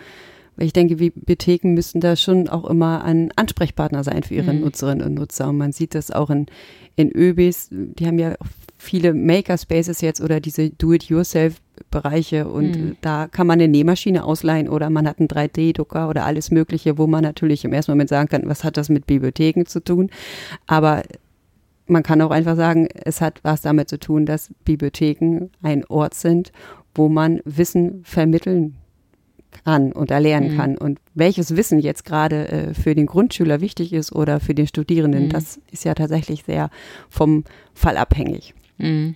weil 0.59 0.67
ich 0.67 0.73
denke, 0.73 0.97
Bibliotheken 0.97 1.69
müssen 1.69 2.01
da 2.01 2.17
schon 2.17 2.49
auch 2.49 2.65
immer 2.65 3.05
ein 3.05 3.31
Ansprechpartner 3.37 4.03
sein 4.03 4.23
für 4.23 4.35
ihre 4.35 4.53
mhm. 4.53 4.59
Nutzerinnen 4.59 5.07
und 5.07 5.13
Nutzer. 5.13 5.47
Und 5.47 5.57
man 5.57 5.71
sieht 5.71 5.95
das 5.95 6.11
auch 6.11 6.29
in, 6.29 6.47
in 6.97 7.15
ÖBs, 7.15 7.69
die 7.71 8.05
haben 8.05 8.19
ja 8.19 8.35
viele 8.77 9.13
Makerspaces 9.13 10.01
jetzt 10.01 10.19
oder 10.19 10.41
diese 10.41 10.69
Do-it-yourself-Bereiche 10.69 12.49
und 12.49 12.71
mhm. 12.71 12.97
da 12.99 13.29
kann 13.29 13.47
man 13.47 13.61
eine 13.61 13.69
Nähmaschine 13.69 14.25
ausleihen 14.25 14.67
oder 14.67 14.89
man 14.89 15.07
hat 15.07 15.19
einen 15.19 15.29
3D-Drucker 15.29 16.09
oder 16.09 16.25
alles 16.25 16.51
Mögliche, 16.51 16.97
wo 16.97 17.07
man 17.07 17.23
natürlich 17.23 17.63
im 17.63 17.71
ersten 17.71 17.93
Moment 17.93 18.09
sagen 18.09 18.27
kann, 18.27 18.49
was 18.49 18.65
hat 18.65 18.75
das 18.75 18.89
mit 18.89 19.07
Bibliotheken 19.07 19.63
zu 19.65 19.81
tun? 19.81 20.09
Aber 20.67 21.03
man 21.87 22.03
kann 22.03 22.21
auch 22.21 22.31
einfach 22.31 22.57
sagen, 22.57 22.89
es 23.05 23.21
hat 23.21 23.39
was 23.43 23.61
damit 23.61 23.87
zu 23.87 23.97
tun, 23.97 24.25
dass 24.25 24.53
Bibliotheken 24.65 25.51
ein 25.61 25.85
Ort 25.85 26.15
sind, 26.15 26.51
wo 26.95 27.07
man 27.07 27.39
Wissen 27.45 28.01
vermitteln 28.03 28.75
kann 29.63 29.91
und 29.91 30.11
erlernen 30.11 30.53
mhm. 30.53 30.57
kann. 30.57 30.77
Und 30.77 30.99
welches 31.13 31.55
Wissen 31.55 31.79
jetzt 31.79 32.05
gerade 32.05 32.47
äh, 32.47 32.73
für 32.73 32.95
den 32.95 33.05
Grundschüler 33.05 33.61
wichtig 33.61 33.93
ist 33.93 34.11
oder 34.11 34.39
für 34.39 34.53
den 34.53 34.67
Studierenden, 34.67 35.25
mhm. 35.25 35.29
das 35.29 35.59
ist 35.71 35.85
ja 35.85 35.93
tatsächlich 35.93 36.43
sehr 36.43 36.69
vom 37.09 37.43
Fall 37.73 37.97
abhängig. 37.97 38.53
Mhm. 38.77 39.15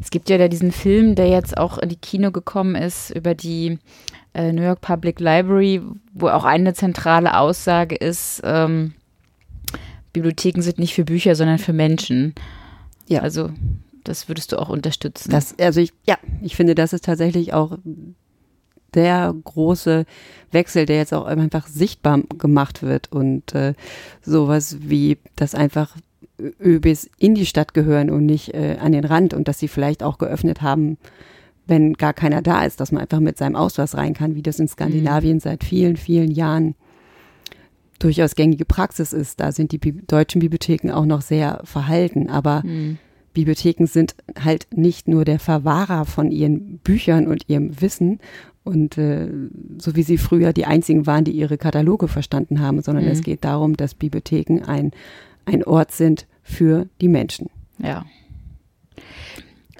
Es 0.00 0.10
gibt 0.10 0.30
ja 0.30 0.38
da 0.38 0.48
diesen 0.48 0.72
Film, 0.72 1.14
der 1.14 1.28
jetzt 1.28 1.58
auch 1.58 1.78
in 1.78 1.90
die 1.90 1.96
Kino 1.96 2.30
gekommen 2.30 2.74
ist, 2.74 3.10
über 3.10 3.34
die 3.34 3.78
äh, 4.32 4.52
New 4.52 4.62
York 4.62 4.80
Public 4.80 5.20
Library, 5.20 5.82
wo 6.14 6.28
auch 6.28 6.44
eine 6.44 6.74
zentrale 6.74 7.38
Aussage 7.38 7.94
ist, 7.94 8.40
ähm, 8.44 8.94
Bibliotheken 10.12 10.62
sind 10.62 10.78
nicht 10.78 10.94
für 10.94 11.04
Bücher, 11.04 11.34
sondern 11.34 11.58
für 11.58 11.74
Menschen. 11.74 12.34
Ja. 13.06 13.20
Also 13.20 13.50
das 14.02 14.28
würdest 14.28 14.52
du 14.52 14.58
auch 14.58 14.70
unterstützen. 14.70 15.30
Das, 15.30 15.58
also 15.58 15.80
ich, 15.80 15.92
ja, 16.06 16.16
ich 16.40 16.56
finde, 16.56 16.74
das 16.74 16.92
ist 16.92 17.04
tatsächlich 17.04 17.52
auch 17.52 17.76
der 18.94 19.34
große 19.44 20.04
Wechsel, 20.52 20.86
der 20.86 20.96
jetzt 20.96 21.14
auch 21.14 21.26
einfach 21.26 21.66
sichtbar 21.66 22.20
gemacht 22.38 22.82
wird 22.82 23.12
und 23.12 23.54
äh, 23.54 23.74
sowas 24.22 24.78
wie, 24.80 25.18
dass 25.36 25.54
einfach 25.54 25.96
ÖBs 26.40 27.08
in 27.18 27.34
die 27.34 27.46
Stadt 27.46 27.74
gehören 27.74 28.10
und 28.10 28.26
nicht 28.26 28.54
äh, 28.54 28.76
an 28.80 28.92
den 28.92 29.04
Rand 29.04 29.34
und 29.34 29.48
dass 29.48 29.58
sie 29.58 29.68
vielleicht 29.68 30.02
auch 30.02 30.18
geöffnet 30.18 30.62
haben, 30.62 30.98
wenn 31.66 31.94
gar 31.94 32.12
keiner 32.12 32.42
da 32.42 32.64
ist, 32.64 32.80
dass 32.80 32.92
man 32.92 33.02
einfach 33.02 33.20
mit 33.20 33.38
seinem 33.38 33.56
Ausweis 33.56 33.96
rein 33.96 34.14
kann, 34.14 34.34
wie 34.34 34.42
das 34.42 34.58
in 34.58 34.68
Skandinavien 34.68 35.36
mhm. 35.36 35.40
seit 35.40 35.64
vielen, 35.64 35.96
vielen 35.96 36.30
Jahren 36.30 36.74
durchaus 37.98 38.34
gängige 38.34 38.64
Praxis 38.64 39.12
ist. 39.12 39.40
Da 39.40 39.52
sind 39.52 39.72
die 39.72 39.78
Bi 39.78 39.92
deutschen 39.92 40.40
Bibliotheken 40.40 40.92
auch 40.92 41.06
noch 41.06 41.22
sehr 41.22 41.60
verhalten, 41.64 42.28
aber 42.28 42.62
mhm. 42.64 42.98
Bibliotheken 43.36 43.84
sind 43.84 44.14
halt 44.42 44.66
nicht 44.74 45.08
nur 45.08 45.26
der 45.26 45.38
Verwahrer 45.38 46.06
von 46.06 46.30
ihren 46.30 46.78
Büchern 46.78 47.26
und 47.26 47.50
ihrem 47.50 47.82
Wissen 47.82 48.18
und 48.64 48.96
äh, 48.96 49.28
so 49.76 49.94
wie 49.94 50.02
sie 50.02 50.16
früher 50.16 50.54
die 50.54 50.64
einzigen 50.64 51.06
waren, 51.06 51.24
die 51.24 51.32
ihre 51.32 51.58
Kataloge 51.58 52.08
verstanden 52.08 52.60
haben, 52.60 52.80
sondern 52.80 53.04
mhm. 53.04 53.10
es 53.10 53.22
geht 53.22 53.44
darum, 53.44 53.76
dass 53.76 53.92
Bibliotheken 53.92 54.62
ein, 54.66 54.92
ein 55.44 55.62
Ort 55.64 55.92
sind 55.92 56.26
für 56.42 56.86
die 57.02 57.08
Menschen. 57.08 57.50
Ja. 57.78 58.06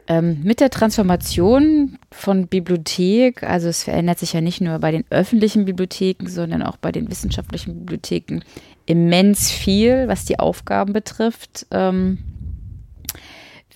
Ähm, 0.06 0.42
mit 0.44 0.60
der 0.60 0.68
Transformation 0.68 1.98
von 2.12 2.48
Bibliothek, 2.48 3.42
also 3.42 3.68
es 3.68 3.84
verändert 3.84 4.18
sich 4.18 4.34
ja 4.34 4.42
nicht 4.42 4.60
nur 4.60 4.78
bei 4.80 4.90
den 4.90 5.04
öffentlichen 5.08 5.64
Bibliotheken, 5.64 6.28
sondern 6.28 6.62
auch 6.62 6.76
bei 6.76 6.92
den 6.92 7.10
wissenschaftlichen 7.10 7.78
Bibliotheken 7.78 8.40
immens 8.84 9.50
viel, 9.50 10.08
was 10.08 10.26
die 10.26 10.38
Aufgaben 10.38 10.92
betrifft. 10.92 11.66
Ähm, 11.70 12.18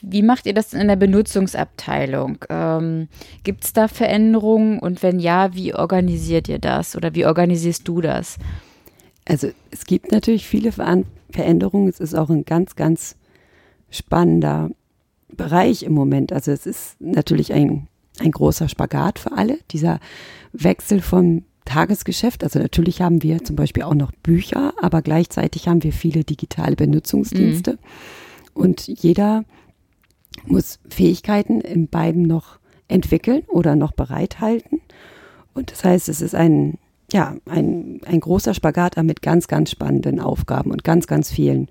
wie 0.02 0.22
macht 0.22 0.46
ihr 0.46 0.54
das 0.54 0.72
in 0.72 0.88
der 0.88 0.96
Benutzungsabteilung? 0.96 2.44
Ähm, 2.48 3.08
Gibt 3.44 3.64
es 3.64 3.72
da 3.72 3.88
Veränderungen 3.88 4.78
und 4.78 5.02
wenn 5.02 5.18
ja, 5.18 5.54
wie 5.54 5.74
organisiert 5.74 6.48
ihr 6.48 6.58
das 6.58 6.96
oder 6.96 7.14
wie 7.14 7.26
organisierst 7.26 7.86
du 7.86 8.00
das? 8.00 8.38
Also 9.26 9.48
es 9.70 9.84
gibt 9.84 10.10
natürlich 10.12 10.46
viele 10.46 10.72
Veränderungen. 10.72 11.88
Es 11.88 12.00
ist 12.00 12.14
auch 12.14 12.30
ein 12.30 12.44
ganz, 12.44 12.76
ganz 12.76 13.16
spannender 13.90 14.70
Bereich 15.28 15.82
im 15.82 15.92
Moment. 15.92 16.32
Also 16.32 16.50
es 16.50 16.66
ist 16.66 17.00
natürlich 17.00 17.52
ein, 17.52 17.86
ein 18.18 18.30
großer 18.30 18.68
Spagat 18.68 19.18
für 19.18 19.32
alle, 19.32 19.58
dieser 19.70 20.00
Wechsel 20.52 21.00
vom 21.00 21.44
Tagesgeschäft. 21.64 22.42
Also 22.42 22.58
natürlich 22.58 23.02
haben 23.02 23.22
wir 23.22 23.44
zum 23.44 23.56
Beispiel 23.56 23.84
auch 23.84 23.94
noch 23.94 24.12
Bücher, 24.22 24.72
aber 24.80 25.02
gleichzeitig 25.02 25.68
haben 25.68 25.84
wir 25.84 25.92
viele 25.92 26.24
digitale 26.24 26.74
Benutzungsdienste. 26.74 27.72
Mhm. 27.72 27.78
Und 28.54 28.86
jeder 28.88 29.44
muss 30.46 30.78
Fähigkeiten 30.88 31.60
in 31.60 31.88
beiden 31.88 32.22
noch 32.22 32.58
entwickeln 32.88 33.42
oder 33.48 33.76
noch 33.76 33.92
bereithalten. 33.92 34.80
Und 35.54 35.70
das 35.70 35.84
heißt, 35.84 36.08
es 36.08 36.20
ist 36.20 36.34
ein, 36.34 36.78
ja, 37.12 37.36
ein, 37.48 38.00
ein 38.06 38.20
großer 38.20 38.54
Spagat 38.54 38.96
mit 39.02 39.22
ganz, 39.22 39.48
ganz 39.48 39.70
spannenden 39.70 40.20
Aufgaben 40.20 40.70
und 40.70 40.84
ganz, 40.84 41.06
ganz 41.06 41.30
vielen 41.30 41.68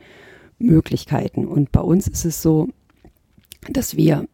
Möglichkeiten. 0.57 1.45
Und 1.45 1.71
bei 1.71 1.81
uns 1.81 2.07
ist 2.07 2.25
es 2.25 2.41
so, 2.41 2.69
dass 3.69 3.95
wir 3.95 4.27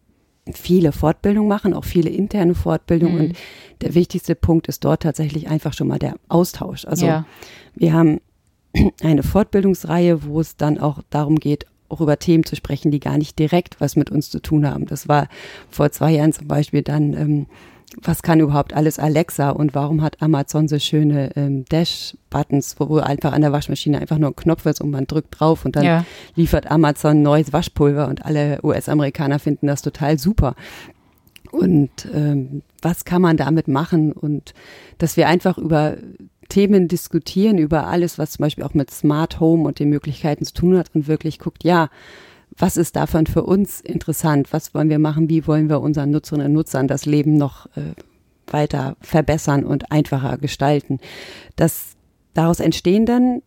viele 0.53 0.91
Fortbildungen 0.91 1.49
machen, 1.49 1.73
auch 1.73 1.85
viele 1.85 2.09
interne 2.09 2.55
Fortbildungen. 2.55 3.15
Mhm. 3.15 3.25
Und 3.25 3.37
der 3.81 3.95
wichtigste 3.95 4.35
Punkt 4.35 4.67
ist 4.67 4.83
dort 4.83 5.03
tatsächlich 5.03 5.47
einfach 5.49 5.73
schon 5.73 5.87
mal 5.87 5.99
der 5.99 6.15
Austausch. 6.27 6.85
Also 6.85 7.05
ja. 7.07 7.25
wir 7.75 7.93
haben 7.93 8.19
eine 9.01 9.23
Fortbildungsreihe, 9.23 10.23
wo 10.25 10.39
es 10.39 10.55
dann 10.57 10.77
auch 10.77 11.01
darum 11.09 11.37
geht, 11.37 11.65
auch 11.95 12.01
über 12.01 12.19
Themen 12.19 12.43
zu 12.43 12.55
sprechen, 12.55 12.91
die 12.91 12.99
gar 12.99 13.17
nicht 13.17 13.39
direkt 13.39 13.79
was 13.79 13.95
mit 13.95 14.09
uns 14.09 14.29
zu 14.29 14.39
tun 14.39 14.69
haben. 14.69 14.85
Das 14.85 15.07
war 15.07 15.27
vor 15.69 15.91
zwei 15.91 16.11
Jahren 16.11 16.33
zum 16.33 16.47
Beispiel 16.47 16.81
dann, 16.81 17.13
ähm, 17.13 17.45
was 18.01 18.23
kann 18.23 18.41
überhaupt 18.41 18.73
alles 18.73 18.99
Alexa 18.99 19.51
und 19.51 19.73
warum 19.73 20.01
hat 20.01 20.21
Amazon 20.21 20.67
so 20.67 20.77
schöne 20.79 21.31
ähm, 21.37 21.63
Dash-Buttons, 21.65 22.75
wo 22.79 22.97
einfach 22.97 23.31
an 23.31 23.41
der 23.41 23.53
Waschmaschine 23.53 23.99
einfach 23.99 24.17
nur 24.17 24.31
ein 24.31 24.35
Knopf 24.35 24.65
ist 24.65 24.81
und 24.81 24.91
man 24.91 25.07
drückt 25.07 25.39
drauf 25.39 25.63
und 25.63 25.77
dann 25.77 25.85
ja. 25.85 26.05
liefert 26.35 26.69
Amazon 26.69 27.21
neues 27.21 27.53
Waschpulver 27.53 28.07
und 28.07 28.25
alle 28.25 28.59
US-Amerikaner 28.63 29.39
finden 29.39 29.67
das 29.67 29.81
total 29.81 30.19
super. 30.19 30.55
Und 31.51 32.09
ähm, 32.13 32.63
was 32.81 33.05
kann 33.05 33.21
man 33.21 33.37
damit 33.37 33.69
machen? 33.69 34.11
Und 34.11 34.53
dass 34.97 35.15
wir 35.15 35.29
einfach 35.29 35.57
über 35.57 35.95
Themen 36.49 36.87
diskutieren, 36.87 37.57
über 37.57 37.87
alles, 37.87 38.17
was 38.17 38.31
zum 38.31 38.43
Beispiel 38.43 38.63
auch 38.63 38.73
mit 38.73 38.91
Smart 38.91 39.39
Home 39.39 39.67
und 39.67 39.79
den 39.79 39.89
Möglichkeiten 39.89 40.45
zu 40.45 40.53
tun 40.53 40.77
hat 40.77 40.91
und 40.93 41.07
wirklich 41.07 41.39
guckt, 41.39 41.63
ja, 41.63 41.89
was 42.57 42.77
ist 42.77 42.95
davon 42.95 43.27
für 43.27 43.43
uns 43.43 43.81
interessant? 43.81 44.53
Was 44.53 44.73
wollen 44.73 44.89
wir 44.89 44.99
machen? 44.99 45.29
Wie 45.29 45.45
wollen 45.45 45.69
wir 45.69 45.81
unseren 45.81 46.11
Nutzerinnen 46.11 46.47
und 46.47 46.53
Nutzern 46.53 46.87
das 46.87 47.05
Leben 47.05 47.37
noch 47.37 47.65
äh, 47.75 47.93
weiter 48.47 48.95
verbessern 49.01 49.65
und 49.65 49.91
einfacher 49.91 50.37
gestalten? 50.37 50.99
Das, 51.55 51.95
daraus 52.33 52.59
entstehen 52.59 53.05
dann 53.05 53.41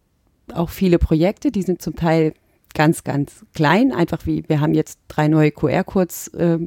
auch 0.52 0.70
viele 0.70 0.98
Projekte, 0.98 1.50
die 1.50 1.62
sind 1.62 1.80
zum 1.80 1.96
Teil 1.96 2.34
ganz, 2.74 3.04
ganz 3.04 3.44
klein, 3.54 3.92
einfach 3.92 4.26
wie 4.26 4.44
wir 4.48 4.60
haben 4.60 4.74
jetzt 4.74 5.00
drei 5.08 5.28
neue 5.28 5.50
QR-Codes 5.50 6.28
äh, 6.28 6.58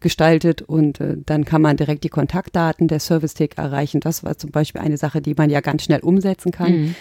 gestaltet 0.00 0.62
und 0.62 1.00
äh, 1.00 1.16
dann 1.24 1.44
kann 1.44 1.62
man 1.62 1.76
direkt 1.76 2.04
die 2.04 2.08
Kontaktdaten 2.08 2.88
der 2.88 3.00
Service-Tick 3.00 3.58
erreichen. 3.58 4.00
Das 4.00 4.24
war 4.24 4.38
zum 4.38 4.50
Beispiel 4.50 4.80
eine 4.80 4.96
Sache, 4.96 5.20
die 5.20 5.34
man 5.34 5.50
ja 5.50 5.60
ganz 5.60 5.84
schnell 5.84 6.00
umsetzen 6.00 6.52
kann. 6.52 6.72
Mhm. 6.72 6.94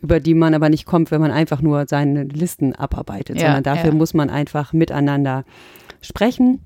über 0.00 0.18
die 0.18 0.34
man 0.34 0.52
aber 0.52 0.68
nicht 0.68 0.84
kommt, 0.84 1.12
wenn 1.12 1.20
man 1.20 1.30
einfach 1.30 1.62
nur 1.62 1.86
seine 1.86 2.24
Listen 2.24 2.74
abarbeitet, 2.74 3.36
ja, 3.36 3.42
sondern 3.42 3.62
dafür 3.62 3.90
ja. 3.90 3.96
muss 3.96 4.14
man 4.14 4.30
einfach 4.30 4.72
miteinander 4.72 5.44
sprechen 6.00 6.58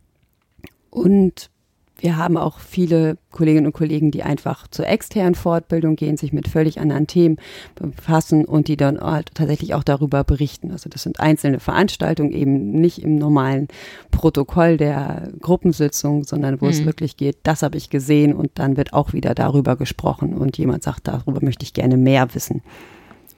und 0.88 1.51
wir 1.99 2.17
haben 2.17 2.37
auch 2.37 2.61
viele 2.61 3.17
Kolleginnen 3.31 3.67
und 3.67 3.73
Kollegen, 3.73 4.11
die 4.11 4.23
einfach 4.23 4.69
zur 4.69 4.87
externen 4.87 5.35
Fortbildung 5.35 5.97
gehen, 5.97 6.17
sich 6.17 6.33
mit 6.33 6.49
völlig 6.49 6.79
anderen 6.79 7.07
Themen 7.07 7.39
befassen 7.75 8.45
und 8.45 8.69
die 8.69 8.77
dann 8.77 9.01
halt 9.01 9.35
tatsächlich 9.35 9.75
auch 9.75 9.83
darüber 9.83 10.23
berichten. 10.23 10.73
Also 10.73 10.91
das 10.91 11.03
sind 11.03 11.21
einzelne 11.21 11.59
Veranstaltungen, 11.59 12.33
eben 12.33 12.73
nicht 12.73 13.03
im 13.03 13.17
normalen 13.17 13.69
Protokoll 14.11 14.77
der 14.77 15.31
Gruppensitzung, 15.41 16.25
sondern 16.25 16.61
wo 16.61 16.67
mhm. 16.67 16.71
es 16.71 16.85
wirklich 16.85 17.17
geht, 17.17 17.39
das 17.45 17.63
habe 17.63 17.79
ich 17.79 17.89
gesehen 17.89 18.35
und 18.35 18.53
dann 18.55 18.77
wird 18.77 18.93
auch 18.93 19.13
wieder 19.13 19.35
darüber 19.35 19.77
gesprochen 19.77 20.35
und 20.35 20.59
jemand 20.59 20.83
sagt, 20.83 21.09
darüber 21.09 21.41
möchte 21.43 21.65
ich 21.65 21.73
gerne 21.73 21.97
mehr 21.97 22.35
wissen. 22.35 22.63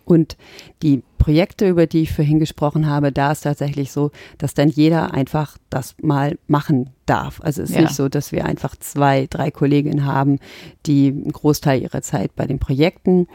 Und 0.09 0.39
die 0.83 1.03
Projekte, 1.19 1.69
über 1.69 1.87
die 1.87 2.01
ich 2.01 2.15
vorhin 2.15 2.39
gesprochen 2.39 2.87
habe, 2.87 3.13
da 3.13 3.31
ist 3.31 3.43
tatsächlich 3.43 3.93
so, 3.93 4.11
dass 4.39 4.55
dann 4.55 4.71
jeder 4.71 5.13
einfach 5.13 5.59
das 5.69 5.95
mal 6.01 6.39
machen 6.47 6.89
darf. 7.05 7.43
Also 7.43 7.61
es 7.61 7.69
ist 7.69 7.77
ja. 7.77 7.83
nicht 7.83 7.95
so, 7.95 8.09
dass 8.09 8.33
wir 8.33 8.47
einfach 8.47 8.75
zwei, 8.77 9.27
drei 9.29 9.51
Kolleginnen 9.51 10.07
haben, 10.07 10.39
die 10.87 11.09
einen 11.09 11.31
Großteil 11.31 11.83
ihrer 11.83 12.01
Zeit 12.01 12.35
bei 12.37 12.47
den 12.47 12.59
Projekten 12.59 13.29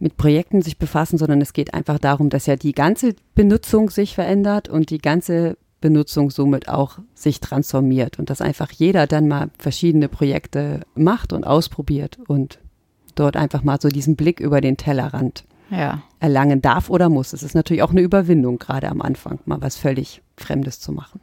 mit 0.00 0.16
Projekten 0.16 0.60
sich 0.60 0.76
befassen, 0.76 1.18
sondern 1.18 1.40
es 1.40 1.52
geht 1.52 1.72
einfach 1.72 2.00
darum, 2.00 2.30
dass 2.30 2.46
ja 2.46 2.56
die 2.56 2.72
ganze 2.72 3.14
Benutzung 3.36 3.90
sich 3.90 4.16
verändert 4.16 4.68
und 4.68 4.90
die 4.90 4.98
ganze 4.98 5.56
Benutzung 5.80 6.30
somit 6.30 6.68
auch 6.68 6.98
sich 7.14 7.38
transformiert 7.38 8.18
und 8.18 8.30
dass 8.30 8.40
einfach 8.40 8.72
jeder 8.72 9.06
dann 9.06 9.28
mal 9.28 9.50
verschiedene 9.56 10.08
Projekte 10.08 10.80
macht 10.96 11.32
und 11.32 11.44
ausprobiert 11.44 12.18
und 12.26 12.58
dort 13.18 13.36
einfach 13.36 13.62
mal 13.62 13.80
so 13.80 13.88
diesen 13.88 14.16
Blick 14.16 14.40
über 14.40 14.60
den 14.60 14.76
Tellerrand 14.76 15.44
ja. 15.70 16.02
erlangen 16.20 16.62
darf 16.62 16.90
oder 16.90 17.08
muss. 17.08 17.32
Es 17.32 17.42
ist 17.42 17.54
natürlich 17.54 17.82
auch 17.82 17.90
eine 17.90 18.00
Überwindung, 18.00 18.58
gerade 18.58 18.88
am 18.88 19.02
Anfang, 19.02 19.40
mal 19.44 19.60
was 19.60 19.76
völlig 19.76 20.22
Fremdes 20.36 20.80
zu 20.80 20.92
machen. 20.92 21.20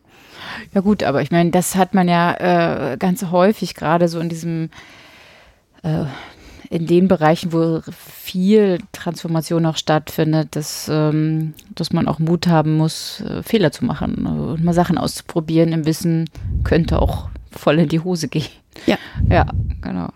Ja 0.73 0.81
gut, 0.81 1.03
aber 1.03 1.21
ich 1.21 1.31
meine, 1.31 1.51
das 1.51 1.75
hat 1.75 1.93
man 1.93 2.08
ja 2.08 2.91
äh, 2.91 2.97
ganz 2.97 3.25
häufig, 3.31 3.73
gerade 3.73 4.08
so 4.08 4.19
in 4.19 4.29
diesem, 4.29 4.69
äh, 5.84 6.05
in 6.69 6.88
den 6.88 7.08
Bereichen, 7.08 7.53
wo 7.53 7.81
viel 7.91 8.79
Transformation 8.91 9.65
auch 9.65 9.77
stattfindet, 9.77 10.55
dass, 10.55 10.89
ähm, 10.91 11.53
dass 11.73 11.93
man 11.93 12.08
auch 12.08 12.19
Mut 12.19 12.47
haben 12.47 12.75
muss, 12.75 13.21
äh, 13.21 13.43
Fehler 13.43 13.71
zu 13.71 13.86
machen 13.86 14.25
und 14.25 14.63
mal 14.63 14.73
Sachen 14.73 14.97
auszuprobieren 14.97 15.71
im 15.71 15.86
Wissen, 15.86 16.29
könnte 16.63 17.01
auch 17.01 17.29
voll 17.51 17.79
in 17.79 17.89
die 17.89 18.01
Hose 18.01 18.27
gehen. 18.27 18.47
Ja. 18.86 18.97
Ja, 19.29 19.45
genau. 19.81 20.10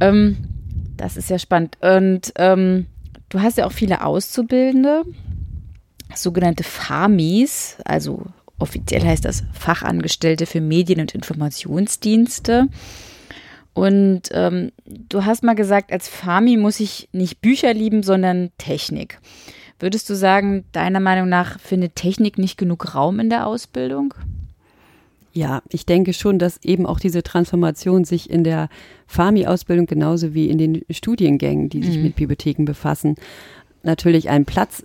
Ähm, 0.00 0.59
das 1.00 1.16
ist 1.16 1.30
ja 1.30 1.38
spannend. 1.38 1.78
Und 1.80 2.32
ähm, 2.36 2.86
du 3.30 3.40
hast 3.40 3.58
ja 3.58 3.66
auch 3.66 3.72
viele 3.72 4.04
Auszubildende, 4.04 5.02
sogenannte 6.14 6.64
FAMIs, 6.64 7.78
also 7.84 8.26
offiziell 8.58 9.02
heißt 9.02 9.24
das 9.24 9.44
Fachangestellte 9.52 10.46
für 10.46 10.60
Medien- 10.60 11.00
und 11.00 11.14
Informationsdienste. 11.14 12.68
Und 13.72 14.22
ähm, 14.32 14.72
du 14.84 15.24
hast 15.24 15.42
mal 15.42 15.54
gesagt, 15.54 15.92
als 15.92 16.08
FAMI 16.08 16.56
muss 16.56 16.80
ich 16.80 17.08
nicht 17.12 17.40
Bücher 17.40 17.72
lieben, 17.72 18.02
sondern 18.02 18.50
Technik. 18.58 19.20
Würdest 19.78 20.10
du 20.10 20.14
sagen, 20.14 20.64
deiner 20.72 21.00
Meinung 21.00 21.28
nach 21.30 21.58
findet 21.58 21.94
Technik 21.94 22.36
nicht 22.36 22.58
genug 22.58 22.94
Raum 22.94 23.20
in 23.20 23.30
der 23.30 23.46
Ausbildung? 23.46 24.12
Ja, 25.32 25.62
ich 25.68 25.86
denke 25.86 26.12
schon, 26.12 26.38
dass 26.38 26.58
eben 26.64 26.86
auch 26.86 26.98
diese 26.98 27.22
Transformation 27.22 28.04
sich 28.04 28.28
in 28.28 28.42
der 28.42 28.68
FAMI-Ausbildung 29.06 29.86
genauso 29.86 30.34
wie 30.34 30.48
in 30.48 30.58
den 30.58 30.82
Studiengängen, 30.90 31.68
die 31.68 31.82
sich 31.82 31.96
mhm. 31.96 32.02
mit 32.02 32.16
Bibliotheken 32.16 32.64
befassen, 32.64 33.14
natürlich 33.82 34.28
einen 34.28 34.44
Platz 34.44 34.82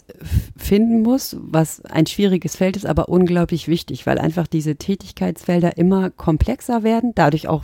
finden 0.56 1.02
muss, 1.02 1.36
was 1.40 1.84
ein 1.86 2.06
schwieriges 2.06 2.56
Feld 2.56 2.78
ist, 2.78 2.86
aber 2.86 3.10
unglaublich 3.10 3.68
wichtig, 3.68 4.06
weil 4.06 4.20
einfach 4.20 4.48
diese 4.48 4.76
Tätigkeitsfelder 4.76 5.78
immer 5.78 6.12
komplexer 6.12 6.84
werden, 6.84 7.12
dadurch 7.16 7.48
auch 7.48 7.64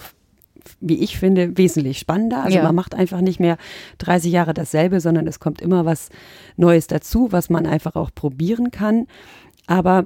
wie 0.79 0.99
ich 0.99 1.17
finde, 1.17 1.57
wesentlich 1.57 1.97
spannender. 1.97 2.43
Also 2.43 2.57
ja. 2.57 2.63
man 2.63 2.75
macht 2.75 2.93
einfach 2.93 3.21
nicht 3.21 3.39
mehr 3.39 3.57
30 3.97 4.31
Jahre 4.31 4.53
dasselbe, 4.53 4.99
sondern 4.99 5.25
es 5.25 5.39
kommt 5.39 5.59
immer 5.59 5.85
was 5.85 6.09
Neues 6.55 6.85
dazu, 6.85 7.31
was 7.31 7.49
man 7.49 7.65
einfach 7.65 7.95
auch 7.95 8.11
probieren 8.13 8.69
kann. 8.69 9.07
Aber 9.65 10.05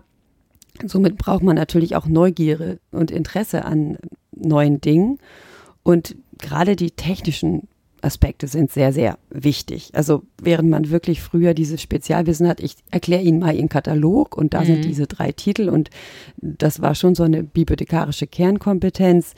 Somit 0.85 1.17
braucht 1.17 1.43
man 1.43 1.55
natürlich 1.55 1.95
auch 1.95 2.05
Neugierde 2.05 2.79
und 2.91 3.11
Interesse 3.11 3.65
an 3.65 3.97
neuen 4.31 4.81
Dingen. 4.81 5.19
Und 5.83 6.15
gerade 6.38 6.75
die 6.75 6.91
technischen 6.91 7.67
Aspekte 8.01 8.47
sind 8.47 8.71
sehr, 8.71 8.93
sehr 8.93 9.17
wichtig. 9.29 9.89
Also 9.93 10.23
während 10.41 10.69
man 10.69 10.89
wirklich 10.89 11.21
früher 11.21 11.53
dieses 11.53 11.81
Spezialwissen 11.81 12.47
hat, 12.47 12.59
ich 12.59 12.75
erkläre 12.91 13.23
Ihnen 13.23 13.39
mal 13.39 13.55
Ihren 13.55 13.69
Katalog 13.69 14.38
und 14.38 14.53
da 14.53 14.61
mhm. 14.61 14.65
sind 14.65 14.85
diese 14.85 15.07
drei 15.07 15.31
Titel 15.31 15.69
und 15.69 15.89
das 16.38 16.81
war 16.81 16.95
schon 16.95 17.15
so 17.15 17.23
eine 17.23 17.43
bibliothekarische 17.43 18.27
Kernkompetenz, 18.27 19.33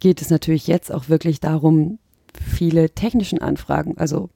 geht 0.00 0.20
es 0.20 0.30
natürlich 0.30 0.66
jetzt 0.66 0.92
auch 0.92 1.08
wirklich 1.08 1.40
darum, 1.40 1.98
viele 2.34 2.90
technischen 2.90 3.40
Anfragen, 3.40 3.96
also 3.96 4.28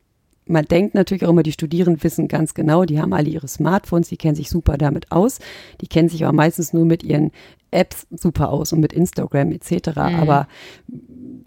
man 0.46 0.64
denkt 0.64 0.94
natürlich 0.94 1.24
auch 1.24 1.30
immer, 1.30 1.42
die 1.42 1.52
Studierenden 1.52 2.02
wissen 2.02 2.28
ganz 2.28 2.54
genau, 2.54 2.84
die 2.84 3.00
haben 3.00 3.12
alle 3.12 3.30
ihre 3.30 3.48
Smartphones, 3.48 4.08
die 4.08 4.16
kennen 4.16 4.34
sich 4.34 4.50
super 4.50 4.76
damit 4.76 5.12
aus. 5.12 5.38
Die 5.80 5.86
kennen 5.86 6.08
sich 6.08 6.24
aber 6.24 6.32
meistens 6.32 6.72
nur 6.72 6.84
mit 6.84 7.02
ihren 7.02 7.30
Apps 7.70 8.06
super 8.10 8.50
aus 8.50 8.72
und 8.72 8.80
mit 8.80 8.92
Instagram 8.92 9.52
etc. 9.52 9.88
Mhm. 9.88 9.96
Aber 9.96 10.48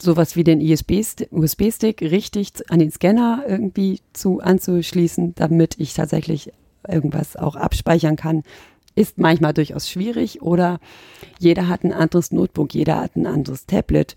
sowas 0.01 0.35
wie 0.35 0.43
den 0.43 0.61
USB-Stick 0.61 2.01
richtig 2.01 2.51
an 2.69 2.79
den 2.79 2.91
Scanner 2.91 3.43
irgendwie 3.47 3.99
zu 4.13 4.39
anzuschließen, 4.39 5.35
damit 5.35 5.75
ich 5.79 5.93
tatsächlich 5.93 6.51
irgendwas 6.87 7.35
auch 7.35 7.55
abspeichern 7.55 8.15
kann, 8.15 8.43
ist 8.95 9.17
manchmal 9.17 9.53
durchaus 9.53 9.89
schwierig. 9.89 10.41
Oder 10.41 10.79
jeder 11.39 11.67
hat 11.67 11.83
ein 11.83 11.93
anderes 11.93 12.31
Notebook, 12.31 12.73
jeder 12.73 13.01
hat 13.01 13.15
ein 13.15 13.27
anderes 13.27 13.65
Tablet. 13.65 14.15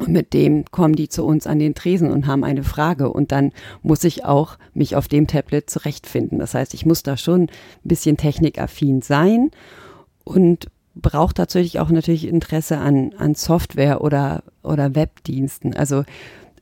Und 0.00 0.12
mit 0.12 0.32
dem 0.32 0.64
kommen 0.70 0.96
die 0.96 1.10
zu 1.10 1.26
uns 1.26 1.46
an 1.46 1.58
den 1.58 1.74
Tresen 1.74 2.10
und 2.10 2.26
haben 2.26 2.42
eine 2.42 2.64
Frage. 2.64 3.12
Und 3.12 3.32
dann 3.32 3.52
muss 3.82 4.02
ich 4.02 4.24
auch 4.24 4.56
mich 4.72 4.96
auf 4.96 5.08
dem 5.08 5.26
Tablet 5.26 5.68
zurechtfinden. 5.68 6.38
Das 6.38 6.54
heißt, 6.54 6.72
ich 6.72 6.86
muss 6.86 7.02
da 7.02 7.18
schon 7.18 7.42
ein 7.42 7.48
bisschen 7.84 8.16
technikaffin 8.16 9.02
sein 9.02 9.50
und 10.24 10.68
braucht 10.94 11.36
tatsächlich 11.36 11.80
auch 11.80 11.90
natürlich 11.90 12.26
Interesse 12.26 12.78
an, 12.78 13.12
an 13.18 13.34
Software 13.34 14.00
oder, 14.00 14.42
oder 14.62 14.94
Webdiensten. 14.94 15.76
Also 15.76 16.04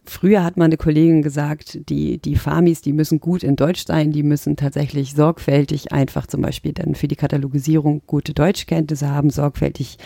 früher 0.05 0.43
hat 0.43 0.57
meine 0.57 0.77
Kollegin 0.77 1.23
gesagt, 1.23 1.79
die, 1.89 2.19
die 2.19 2.35
Farmis, 2.35 2.81
die 2.81 2.93
müssen 2.93 3.21
gut 3.21 3.45
in 3.45 3.55
Deutsch 3.55 3.87
sein, 3.87 4.11
die 4.11 4.25
müssen 4.25 4.57
tatsächlich 4.57 5.15
sorgfältig 5.15 5.93
einfach 5.93 6.27
zum 6.27 6.43
Beispiel 6.43 6.73
dann 6.73 6.97
für 6.97 7.07
die 7.07 7.17
Katalogisierung 7.17 8.03
gute 8.09 8.35
Deutschkenntnisse 8.35 9.09
haben, 9.09 9.31
sorgfältig 9.31 9.99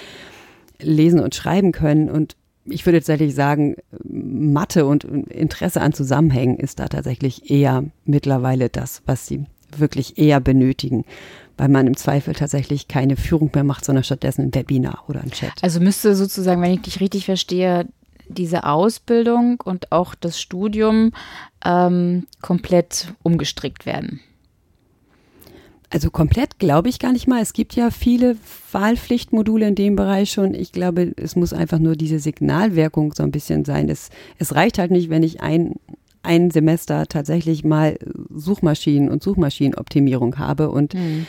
lesen 0.81 1.21
und 1.21 1.35
schreiben 1.35 1.73
können. 1.73 2.11
Und 2.11 2.37
ich 2.64 2.87
würde 2.87 2.98
tatsächlich 2.98 3.35
sagen, 3.35 3.77
Mathe 4.05 4.87
und 4.87 5.05
Interesse 5.05 5.81
an 5.81 5.92
Zusammenhängen 5.92 6.59
ist 6.59 6.79
da 6.79 6.88
tatsächlich 6.88 7.51
eher 7.51 7.85
mittlerweile 8.05 8.68
das, 8.68 9.03
was 9.07 9.27
sie 9.27 9.46
wirklich 9.77 10.18
eher 10.18 10.40
benötigen, 10.40 11.05
weil 11.57 11.68
man 11.68 11.87
im 11.87 11.96
Zweifel 11.96 12.35
tatsächlich 12.35 12.88
keine 12.88 13.16
Führung 13.16 13.51
mehr 13.55 13.64
macht, 13.64 13.85
sondern 13.85 14.05
stattdessen 14.05 14.42
ein 14.42 14.55
Webinar 14.55 15.05
oder 15.09 15.22
ein 15.22 15.31
Chat. 15.31 15.62
Also 15.62 15.81
müsste 15.81 16.14
sozusagen, 16.14 16.62
wenn 16.62 16.75
ich 16.75 16.83
dich 16.83 17.01
richtig 17.01 17.25
verstehe, 17.25 17.87
diese 18.29 18.64
Ausbildung 18.64 19.61
und 19.61 19.92
auch 19.92 20.14
das 20.14 20.40
Studium 20.40 21.12
ähm, 21.64 22.27
komplett 22.40 23.14
umgestrickt 23.22 23.87
werden. 23.87 24.20
Also 25.92 26.11
komplett 26.11 26.59
glaube 26.59 26.88
ich 26.88 26.98
gar 26.98 27.12
nicht 27.12 27.28
mal. 27.28 27.42
Es 27.42 27.52
gibt 27.52 27.74
ja 27.74 27.90
viele 27.90 28.37
Wahlpflichtmodule 28.72 29.68
in 29.68 29.74
dem 29.74 29.94
Bereich 29.94 30.33
schon. 30.33 30.55
Ich 30.55 30.72
glaube, 30.72 31.12
es 31.16 31.37
muss 31.37 31.52
einfach 31.52 31.78
nur 31.78 31.96
diese 31.96 32.18
Signalwirkung 32.18 33.12
so 33.12 33.22
ein 33.22 33.31
bisschen 33.31 33.66
sein. 33.66 33.90
Es, 33.90 34.09
es 34.38 34.55
reicht 34.55 34.78
halt 34.78 34.90
nicht, 34.90 35.11
wenn 35.11 35.22
ich 35.22 35.42
ein, 35.42 35.74
ein 36.22 36.50
Semester 36.50 37.07
tatsächlich 37.09 37.62
mal 37.62 37.98
Suchmaschinen 38.35 39.11
und 39.11 39.22
Suchmaschinenoptimierung 39.22 40.38
habe 40.38 40.70
und 40.70 40.94
mhm. 40.94 41.26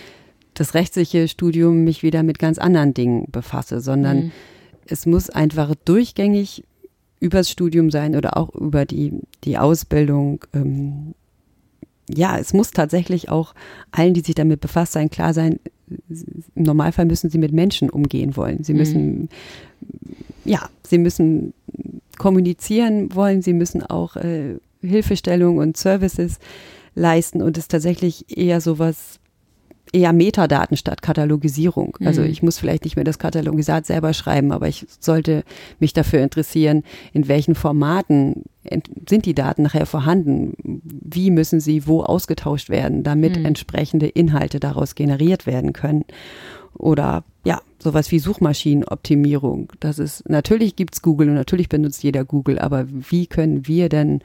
das 0.53 0.75
rechtliche 0.75 1.27
Studium 1.27 1.83
mich 1.83 2.01
wieder 2.01 2.23
mit 2.23 2.39
ganz 2.39 2.57
anderen 2.57 2.93
Dingen 2.93 3.27
befasse, 3.33 3.81
sondern 3.81 4.17
mhm. 4.17 4.31
es 4.87 5.05
muss 5.05 5.29
einfach 5.29 5.75
durchgängig 5.83 6.63
übers 7.19 7.49
Studium 7.49 7.91
sein 7.91 8.15
oder 8.15 8.37
auch 8.37 8.55
über 8.55 8.85
die, 8.85 9.11
die 9.43 9.57
Ausbildung 9.57 10.45
ähm, 10.53 11.15
ja, 12.15 12.37
es 12.37 12.53
muss 12.53 12.71
tatsächlich 12.71 13.29
auch 13.29 13.53
allen, 13.91 14.13
die 14.13 14.21
sich 14.21 14.35
damit 14.35 14.61
befasst 14.61 14.93
sein, 14.93 15.09
klar 15.09 15.33
sein, 15.33 15.59
im 16.55 16.63
Normalfall 16.63 17.05
müssen 17.05 17.29
sie 17.29 17.37
mit 17.37 17.51
Menschen 17.51 17.89
umgehen 17.89 18.35
wollen. 18.35 18.63
Sie 18.63 18.73
müssen, 18.73 19.21
mhm. 19.21 19.29
ja, 20.45 20.69
sie 20.87 20.97
müssen 20.97 21.53
kommunizieren 22.17 23.13
wollen, 23.13 23.41
sie 23.41 23.53
müssen 23.53 23.83
auch 23.83 24.15
äh, 24.15 24.55
Hilfestellung 24.81 25.57
und 25.57 25.77
Services 25.77 26.39
leisten 26.95 27.41
und 27.41 27.57
es 27.57 27.67
tatsächlich 27.67 28.37
eher 28.37 28.61
sowas 28.61 29.19
eher 29.93 30.11
Metadaten 30.11 30.75
statt 30.75 31.01
Katalogisierung. 31.01 31.95
Also 31.99 32.01
mhm. 32.01 32.07
Also 32.13 32.21
ich 32.23 32.43
muss 32.43 32.59
vielleicht 32.59 32.83
nicht 32.83 32.95
mehr 32.95 33.05
das 33.05 33.19
Katalogisat 33.19 33.85
selber 33.85 34.13
schreiben, 34.13 34.51
aber 34.51 34.67
ich 34.67 34.85
sollte 34.99 35.43
mich 35.79 35.93
dafür 35.93 36.21
interessieren, 36.21 36.83
in 37.13 37.27
welchen 37.27 37.55
Formaten 37.55 38.43
sind 39.09 39.25
die 39.25 39.33
Daten 39.33 39.63
nachher 39.63 39.85
vorhanden? 39.85 40.53
Wie 40.83 41.31
müssen 41.31 41.59
sie 41.59 41.87
wo 41.87 42.01
ausgetauscht 42.01 42.69
werden, 42.69 43.03
damit 43.03 43.37
mhm. 43.37 43.45
entsprechende 43.45 44.07
Inhalte 44.07 44.59
daraus 44.59 44.95
generiert 44.95 45.45
werden 45.45 45.73
können? 45.73 46.05
Oder 46.75 47.23
ja, 47.45 47.61
sowas 47.77 48.11
wie 48.11 48.19
Suchmaschinenoptimierung. 48.19 49.71
Das 49.79 49.99
ist, 49.99 50.27
natürlich 50.29 50.75
gibt's 50.75 51.01
Google 51.01 51.29
und 51.29 51.35
natürlich 51.35 51.69
benutzt 51.69 52.03
jeder 52.03 52.25
Google, 52.25 52.57
aber 52.57 52.85
wie 52.87 53.27
können 53.27 53.67
wir 53.67 53.89
denn 53.89 54.21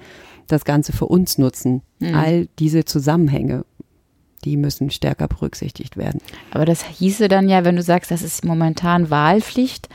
das 0.47 0.65
Ganze 0.65 0.93
für 0.93 1.07
uns 1.07 1.37
nutzen? 1.37 1.83
Mhm. 1.99 2.15
All 2.15 2.49
diese 2.59 2.85
Zusammenhänge 2.85 3.65
die 4.45 4.57
müssen 4.57 4.91
stärker 4.91 5.29
berücksichtigt 5.29 5.97
werden. 5.97 6.21
Aber 6.51 6.65
das 6.65 6.85
hieße 6.85 7.29
dann 7.29 7.49
ja, 7.49 7.65
wenn 7.65 7.77
du 7.77 7.83
sagst, 7.83 8.11
das 8.11 8.23
ist 8.23 8.45
momentan 8.45 9.11
Wahlpflicht, 9.11 9.89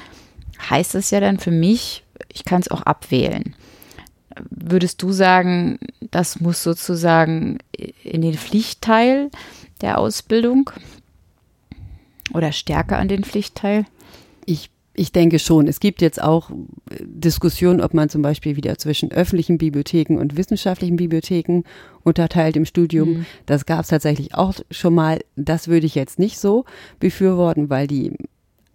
heißt 0.69 0.95
es 0.95 1.12
ja 1.12 1.19
dann 1.19 1.39
für 1.39 1.51
mich, 1.51 2.03
ich 2.32 2.45
kann 2.45 2.62
es 2.62 2.69
auch 2.69 2.82
abwählen. 2.82 3.56
Würdest 4.49 5.01
du 5.01 5.12
sagen, 5.12 5.77
das 6.12 6.39
muss 6.39 6.63
sozusagen 6.63 7.60
in 8.03 8.21
den 8.21 8.34
Pflichtteil 8.34 9.29
der 9.82 9.99
Ausbildung 9.99 10.71
oder 12.34 12.51
stärker 12.51 12.97
an 12.97 13.08
den 13.08 13.23
Pflichtteil? 13.23 13.86
Ich 14.45 14.69
ich 14.93 15.12
denke 15.12 15.39
schon. 15.39 15.67
Es 15.67 15.79
gibt 15.79 16.01
jetzt 16.01 16.21
auch 16.21 16.51
äh, 16.51 16.56
Diskussionen, 17.01 17.82
ob 17.82 17.93
man 17.93 18.10
zum 18.10 18.21
Beispiel 18.21 18.56
wieder 18.56 18.77
zwischen 18.77 19.12
öffentlichen 19.12 19.58
Bibliotheken 19.58 20.17
und 20.17 20.38
wissenschaftlichen 20.38 20.97
Bibliotheken 20.97 21.63
unterteilt 22.03 22.56
im 22.56 22.65
Studium. 22.65 23.10
Mhm. 23.10 23.25
Das 23.45 23.65
gab 23.65 23.82
es 23.82 23.88
tatsächlich 23.88 24.36
auch 24.36 24.53
schon 24.69 24.93
mal. 24.93 25.19
Das 25.36 25.67
würde 25.67 25.86
ich 25.86 25.95
jetzt 25.95 26.19
nicht 26.19 26.38
so 26.38 26.65
befürworten, 26.99 27.69
weil 27.69 27.88
die 27.88 28.13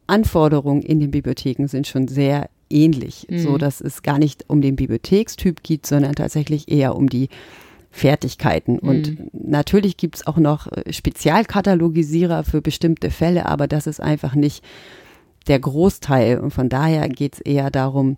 Anforderungen 0.07 0.83
in 0.83 1.01
den 1.01 1.11
Bibliotheken 1.11 1.67
sind 1.69 1.87
schon 1.87 2.09
sehr 2.09 2.49
ähnlich, 2.71 3.27
mhm. 3.31 3.39
so 3.39 3.59
dass 3.59 3.81
es 3.81 4.03
gar 4.03 4.19
nicht 4.19 4.45
um 4.49 4.61
den 4.61 4.77
Bibliothekstyp 4.77 5.63
geht, 5.63 5.87
sondern 5.87 6.15
tatsächlich 6.15 6.69
eher 6.69 6.97
um 6.97 7.09
die 7.09 7.29
Fertigkeiten. 7.91 8.79
Und 8.79 9.19
mhm. 9.19 9.31
natürlich 9.33 9.97
gibt 9.97 10.17
es 10.17 10.27
auch 10.27 10.37
noch 10.37 10.67
äh, 10.73 10.93
Spezialkatalogisierer 10.93 12.45
für 12.45 12.61
bestimmte 12.61 13.11
Fälle, 13.11 13.47
aber 13.47 13.69
das 13.69 13.87
ist 13.87 14.01
einfach 14.01 14.35
nicht 14.35 14.65
der 15.49 15.59
Großteil. 15.59 16.39
Und 16.39 16.53
von 16.53 16.69
daher 16.69 17.09
geht 17.09 17.35
es 17.35 17.41
eher 17.41 17.71
darum, 17.71 18.17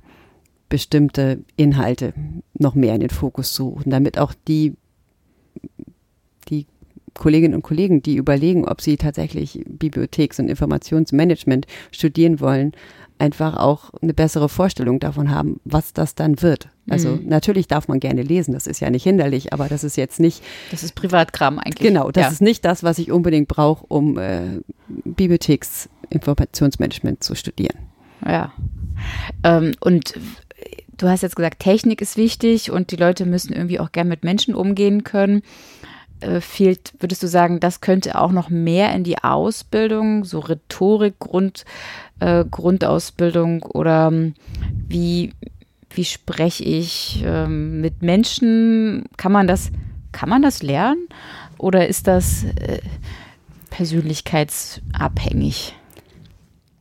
bestimmte 0.68 1.40
Inhalte 1.56 2.14
noch 2.58 2.74
mehr 2.74 2.94
in 2.94 3.00
den 3.00 3.10
Fokus 3.10 3.52
zu 3.52 3.64
suchen, 3.64 3.90
damit 3.90 4.18
auch 4.18 4.34
die, 4.46 4.74
die 6.48 6.66
Kolleginnen 7.14 7.54
und 7.54 7.62
Kollegen, 7.62 8.02
die 8.02 8.16
überlegen, 8.16 8.66
ob 8.66 8.80
sie 8.80 8.96
tatsächlich 8.96 9.64
Bibliotheks- 9.68 10.38
und 10.38 10.48
Informationsmanagement 10.48 11.66
studieren 11.90 12.40
wollen, 12.40 12.72
einfach 13.18 13.56
auch 13.56 13.90
eine 14.00 14.14
bessere 14.14 14.48
Vorstellung 14.48 14.98
davon 14.98 15.30
haben, 15.30 15.60
was 15.64 15.92
das 15.92 16.14
dann 16.14 16.40
wird. 16.40 16.68
Also 16.88 17.10
mhm. 17.10 17.28
natürlich 17.28 17.68
darf 17.68 17.86
man 17.86 18.00
gerne 18.00 18.22
lesen, 18.22 18.54
das 18.54 18.66
ist 18.66 18.80
ja 18.80 18.90
nicht 18.90 19.02
hinderlich, 19.02 19.52
aber 19.52 19.68
das 19.68 19.84
ist 19.84 19.96
jetzt 19.96 20.20
nicht. 20.20 20.42
Das 20.70 20.82
ist 20.82 20.94
Privatkram 20.94 21.58
eigentlich. 21.58 21.86
Genau, 21.86 22.10
das 22.10 22.24
ja. 22.24 22.30
ist 22.30 22.40
nicht 22.40 22.64
das, 22.64 22.82
was 22.82 22.98
ich 22.98 23.12
unbedingt 23.12 23.48
brauche, 23.48 23.84
um 23.88 24.18
äh, 24.18 24.60
Bibliotheksinformationsmanagement 26.10 27.24
zu 27.24 27.34
studieren. 27.34 27.78
Ja. 28.26 28.52
Ähm, 29.44 29.72
und 29.80 30.14
du 30.96 31.08
hast 31.08 31.22
jetzt 31.22 31.36
gesagt, 31.36 31.60
Technik 31.60 32.02
ist 32.02 32.16
wichtig 32.16 32.70
und 32.70 32.90
die 32.90 32.96
Leute 32.96 33.26
müssen 33.26 33.52
irgendwie 33.52 33.80
auch 33.80 33.92
gern 33.92 34.08
mit 34.08 34.24
Menschen 34.24 34.54
umgehen 34.54 35.04
können. 35.04 35.42
Äh, 36.20 36.40
fehlt, 36.42 36.92
würdest 37.00 37.22
du 37.22 37.28
sagen, 37.28 37.60
das 37.60 37.80
könnte 37.80 38.20
auch 38.20 38.32
noch 38.32 38.50
mehr 38.50 38.94
in 38.94 39.04
die 39.04 39.24
Ausbildung, 39.24 40.24
so 40.24 40.40
Rhetorik, 40.40 41.18
Grund, 41.18 41.64
äh, 42.20 42.44
Grundausbildung 42.44 43.62
oder 43.62 44.08
ähm, 44.08 44.34
wie, 44.86 45.32
wie 45.88 46.04
spreche 46.04 46.62
ich 46.62 47.22
ähm, 47.24 47.80
mit 47.80 48.02
Menschen? 48.02 49.06
Kann 49.16 49.32
man 49.32 49.46
das, 49.46 49.70
kann 50.12 50.28
man 50.28 50.42
das 50.42 50.62
lernen? 50.62 51.08
Oder 51.56 51.88
ist 51.88 52.06
das 52.06 52.44
äh, 52.44 52.82
persönlichkeitsabhängig? 53.70 55.74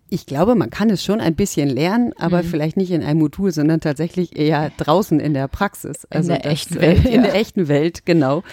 Ich 0.09 0.25
glaube, 0.25 0.55
man 0.55 0.69
kann 0.69 0.89
es 0.89 1.03
schon 1.03 1.21
ein 1.21 1.35
bisschen 1.35 1.69
lernen, 1.69 2.13
aber 2.17 2.41
mhm. 2.43 2.47
vielleicht 2.47 2.77
nicht 2.77 2.91
in 2.91 3.03
einem 3.03 3.19
Modul, 3.19 3.51
sondern 3.51 3.79
tatsächlich 3.79 4.37
eher 4.37 4.71
draußen 4.77 5.19
in 5.19 5.33
der 5.33 5.47
Praxis. 5.47 6.05
Also 6.09 6.33
in 6.33 6.41
der 6.41 6.51
echten 6.51 6.75
Welt. 6.81 7.05
In 7.05 7.13
ja. 7.13 7.21
der 7.21 7.35
echten 7.35 7.67
Welt, 7.67 8.05
genau. 8.05 8.43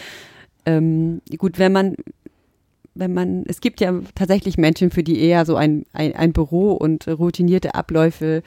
Ähm, 0.67 1.23
gut, 1.39 1.59
wenn 1.59 1.73
man, 1.73 1.97
wenn 2.95 3.15
man, 3.15 3.45
es 3.47 3.61
gibt 3.61 3.81
ja 3.81 4.01
tatsächlich 4.15 4.59
Menschen, 4.59 4.91
für 4.91 5.03
die 5.03 5.21
eher 5.21 5.47
so 5.47 5.57
ein, 5.57 5.87
ein, 5.93 6.15
ein 6.15 6.33
Büro 6.33 6.73
und 6.73 7.07
routinierte 7.09 7.75
Abläufe 7.75 8.43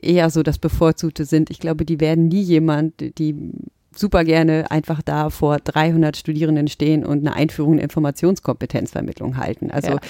eher 0.00 0.30
so 0.30 0.42
das 0.42 0.58
Bevorzugte 0.58 1.24
sind. 1.24 1.50
Ich 1.50 1.60
glaube, 1.60 1.84
die 1.84 2.00
werden 2.00 2.28
nie 2.28 2.42
jemand, 2.42 3.18
die 3.18 3.52
super 3.94 4.24
gerne 4.24 4.70
einfach 4.70 5.02
da 5.02 5.30
vor 5.30 5.58
300 5.58 6.16
Studierenden 6.16 6.68
stehen 6.68 7.04
und 7.04 7.26
eine 7.26 7.34
Einführung 7.34 7.74
in 7.74 7.78
Informationskompetenzvermittlung 7.80 9.36
halten. 9.36 9.70
Also 9.70 9.92
ja. 9.92 10.00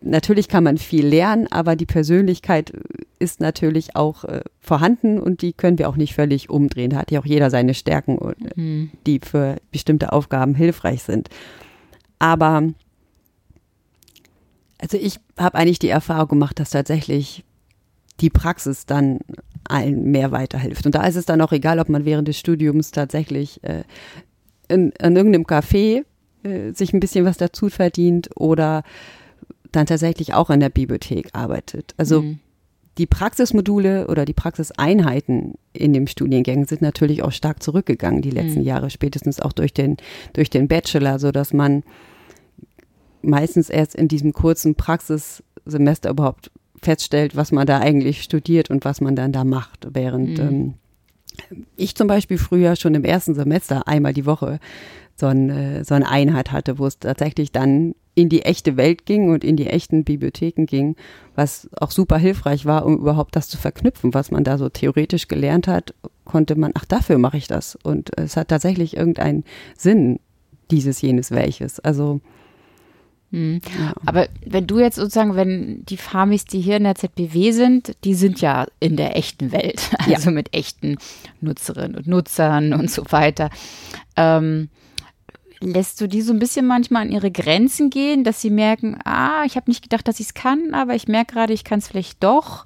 natürlich 0.00 0.48
kann 0.48 0.64
man 0.64 0.78
viel 0.78 1.06
lernen, 1.06 1.46
aber 1.50 1.76
die 1.76 1.86
Persönlichkeit 1.86 2.72
ist 3.18 3.40
natürlich 3.40 3.96
auch 3.96 4.24
äh, 4.24 4.40
vorhanden 4.60 5.18
und 5.18 5.42
die 5.42 5.52
können 5.52 5.78
wir 5.78 5.88
auch 5.88 5.96
nicht 5.96 6.14
völlig 6.14 6.50
umdrehen. 6.50 6.90
Da 6.90 6.98
hat 6.98 7.10
ja 7.10 7.20
auch 7.20 7.26
jeder 7.26 7.50
seine 7.50 7.74
Stärken, 7.74 8.18
mhm. 8.56 8.90
die 9.06 9.20
für 9.20 9.56
bestimmte 9.70 10.12
Aufgaben 10.12 10.54
hilfreich 10.54 11.02
sind. 11.02 11.28
Aber 12.18 12.62
also 14.78 14.96
ich 14.96 15.18
habe 15.38 15.58
eigentlich 15.58 15.78
die 15.78 15.88
Erfahrung 15.88 16.28
gemacht, 16.28 16.58
dass 16.58 16.70
tatsächlich 16.70 17.44
die 18.20 18.30
Praxis 18.30 18.86
dann 18.86 19.20
allen 19.64 20.10
mehr 20.10 20.32
weiterhilft. 20.32 20.86
Und 20.86 20.94
da 20.94 21.06
ist 21.06 21.16
es 21.16 21.26
dann 21.26 21.40
auch 21.40 21.52
egal, 21.52 21.78
ob 21.78 21.88
man 21.88 22.04
während 22.04 22.28
des 22.28 22.38
Studiums 22.38 22.90
tatsächlich 22.90 23.62
äh, 23.62 23.84
in, 24.68 24.90
in 24.90 25.16
irgendeinem 25.16 25.44
Café 25.44 26.04
äh, 26.42 26.72
sich 26.72 26.92
ein 26.92 27.00
bisschen 27.00 27.24
was 27.24 27.36
dazu 27.36 27.68
verdient 27.68 28.30
oder 28.36 28.82
dann 29.72 29.86
tatsächlich 29.86 30.34
auch 30.34 30.50
in 30.50 30.60
der 30.60 30.68
Bibliothek 30.68 31.30
arbeitet. 31.32 31.94
Also 31.96 32.22
mhm. 32.22 32.38
die 32.98 33.06
Praxismodule 33.06 34.08
oder 34.08 34.24
die 34.24 34.32
Praxiseinheiten 34.32 35.54
in 35.72 35.92
dem 35.92 36.06
Studiengang 36.06 36.66
sind 36.66 36.82
natürlich 36.82 37.22
auch 37.22 37.32
stark 37.32 37.62
zurückgegangen 37.62 38.22
die 38.22 38.30
letzten 38.30 38.60
mhm. 38.60 38.66
Jahre, 38.66 38.90
spätestens 38.90 39.40
auch 39.40 39.52
durch 39.52 39.72
den, 39.72 39.96
durch 40.32 40.50
den 40.50 40.66
Bachelor, 40.66 41.18
so 41.18 41.30
dass 41.30 41.52
man 41.52 41.84
meistens 43.22 43.70
erst 43.70 43.94
in 43.94 44.08
diesem 44.08 44.32
kurzen 44.32 44.74
Praxissemester 44.74 46.10
überhaupt 46.10 46.50
feststellt, 46.82 47.36
was 47.36 47.52
man 47.52 47.66
da 47.66 47.78
eigentlich 47.78 48.22
studiert 48.22 48.70
und 48.70 48.84
was 48.84 49.00
man 49.00 49.16
dann 49.16 49.32
da 49.32 49.44
macht. 49.44 49.88
Während 49.92 50.38
mhm. 50.38 50.48
ähm, 50.48 50.74
ich 51.76 51.94
zum 51.94 52.08
Beispiel 52.08 52.38
früher 52.38 52.76
schon 52.76 52.94
im 52.94 53.04
ersten 53.04 53.34
Semester 53.34 53.86
einmal 53.86 54.12
die 54.12 54.26
Woche 54.26 54.58
so, 55.16 55.26
ein, 55.26 55.84
so 55.84 55.94
eine 55.94 56.08
Einheit 56.08 56.50
hatte, 56.50 56.78
wo 56.78 56.86
es 56.86 56.98
tatsächlich 56.98 57.52
dann 57.52 57.94
in 58.14 58.28
die 58.28 58.42
echte 58.42 58.76
Welt 58.76 59.06
ging 59.06 59.30
und 59.30 59.44
in 59.44 59.56
die 59.56 59.68
echten 59.68 60.04
Bibliotheken 60.04 60.64
ging, 60.66 60.96
was 61.34 61.70
auch 61.78 61.90
super 61.90 62.18
hilfreich 62.18 62.66
war, 62.66 62.84
um 62.84 62.98
überhaupt 62.98 63.36
das 63.36 63.48
zu 63.48 63.56
verknüpfen, 63.56 64.14
was 64.14 64.30
man 64.30 64.44
da 64.44 64.58
so 64.58 64.68
theoretisch 64.68 65.28
gelernt 65.28 65.68
hat, 65.68 65.94
konnte 66.24 66.56
man, 66.56 66.72
ach, 66.74 66.84
dafür 66.84 67.18
mache 67.18 67.36
ich 67.36 67.46
das. 67.46 67.76
Und 67.82 68.16
es 68.18 68.36
hat 68.36 68.48
tatsächlich 68.48 68.96
irgendeinen 68.96 69.44
Sinn, 69.76 70.18
dieses, 70.70 71.00
jenes, 71.00 71.30
welches. 71.30 71.80
Also 71.80 72.20
Mhm. 73.30 73.60
Ja. 73.78 73.92
Aber 74.06 74.28
wenn 74.44 74.66
du 74.66 74.78
jetzt 74.78 74.96
sozusagen, 74.96 75.36
wenn 75.36 75.84
die 75.86 75.96
Farmis, 75.96 76.44
die 76.44 76.60
hier 76.60 76.76
in 76.76 76.84
der 76.84 76.94
ZBW 76.94 77.52
sind, 77.52 77.96
die 78.04 78.14
sind 78.14 78.40
ja 78.40 78.66
in 78.80 78.96
der 78.96 79.16
echten 79.16 79.52
Welt, 79.52 79.90
also 79.98 80.30
ja. 80.30 80.34
mit 80.34 80.54
echten 80.54 80.96
Nutzerinnen 81.40 81.96
und 81.96 82.06
Nutzern 82.06 82.72
und 82.72 82.90
so 82.90 83.04
weiter. 83.10 83.50
Ähm, 84.16 84.68
lässt 85.60 86.00
du 86.00 86.08
die 86.08 86.22
so 86.22 86.32
ein 86.32 86.38
bisschen 86.38 86.66
manchmal 86.66 87.02
an 87.02 87.12
ihre 87.12 87.30
Grenzen 87.30 87.90
gehen, 87.90 88.24
dass 88.24 88.40
sie 88.40 88.50
merken, 88.50 88.98
ah, 89.04 89.44
ich 89.44 89.56
habe 89.56 89.70
nicht 89.70 89.82
gedacht, 89.82 90.08
dass 90.08 90.20
ich 90.20 90.26
es 90.26 90.34
kann, 90.34 90.72
aber 90.72 90.94
ich 90.94 91.06
merke 91.06 91.34
gerade, 91.34 91.52
ich 91.52 91.64
kann 91.64 91.80
es 91.80 91.88
vielleicht 91.88 92.22
doch, 92.24 92.64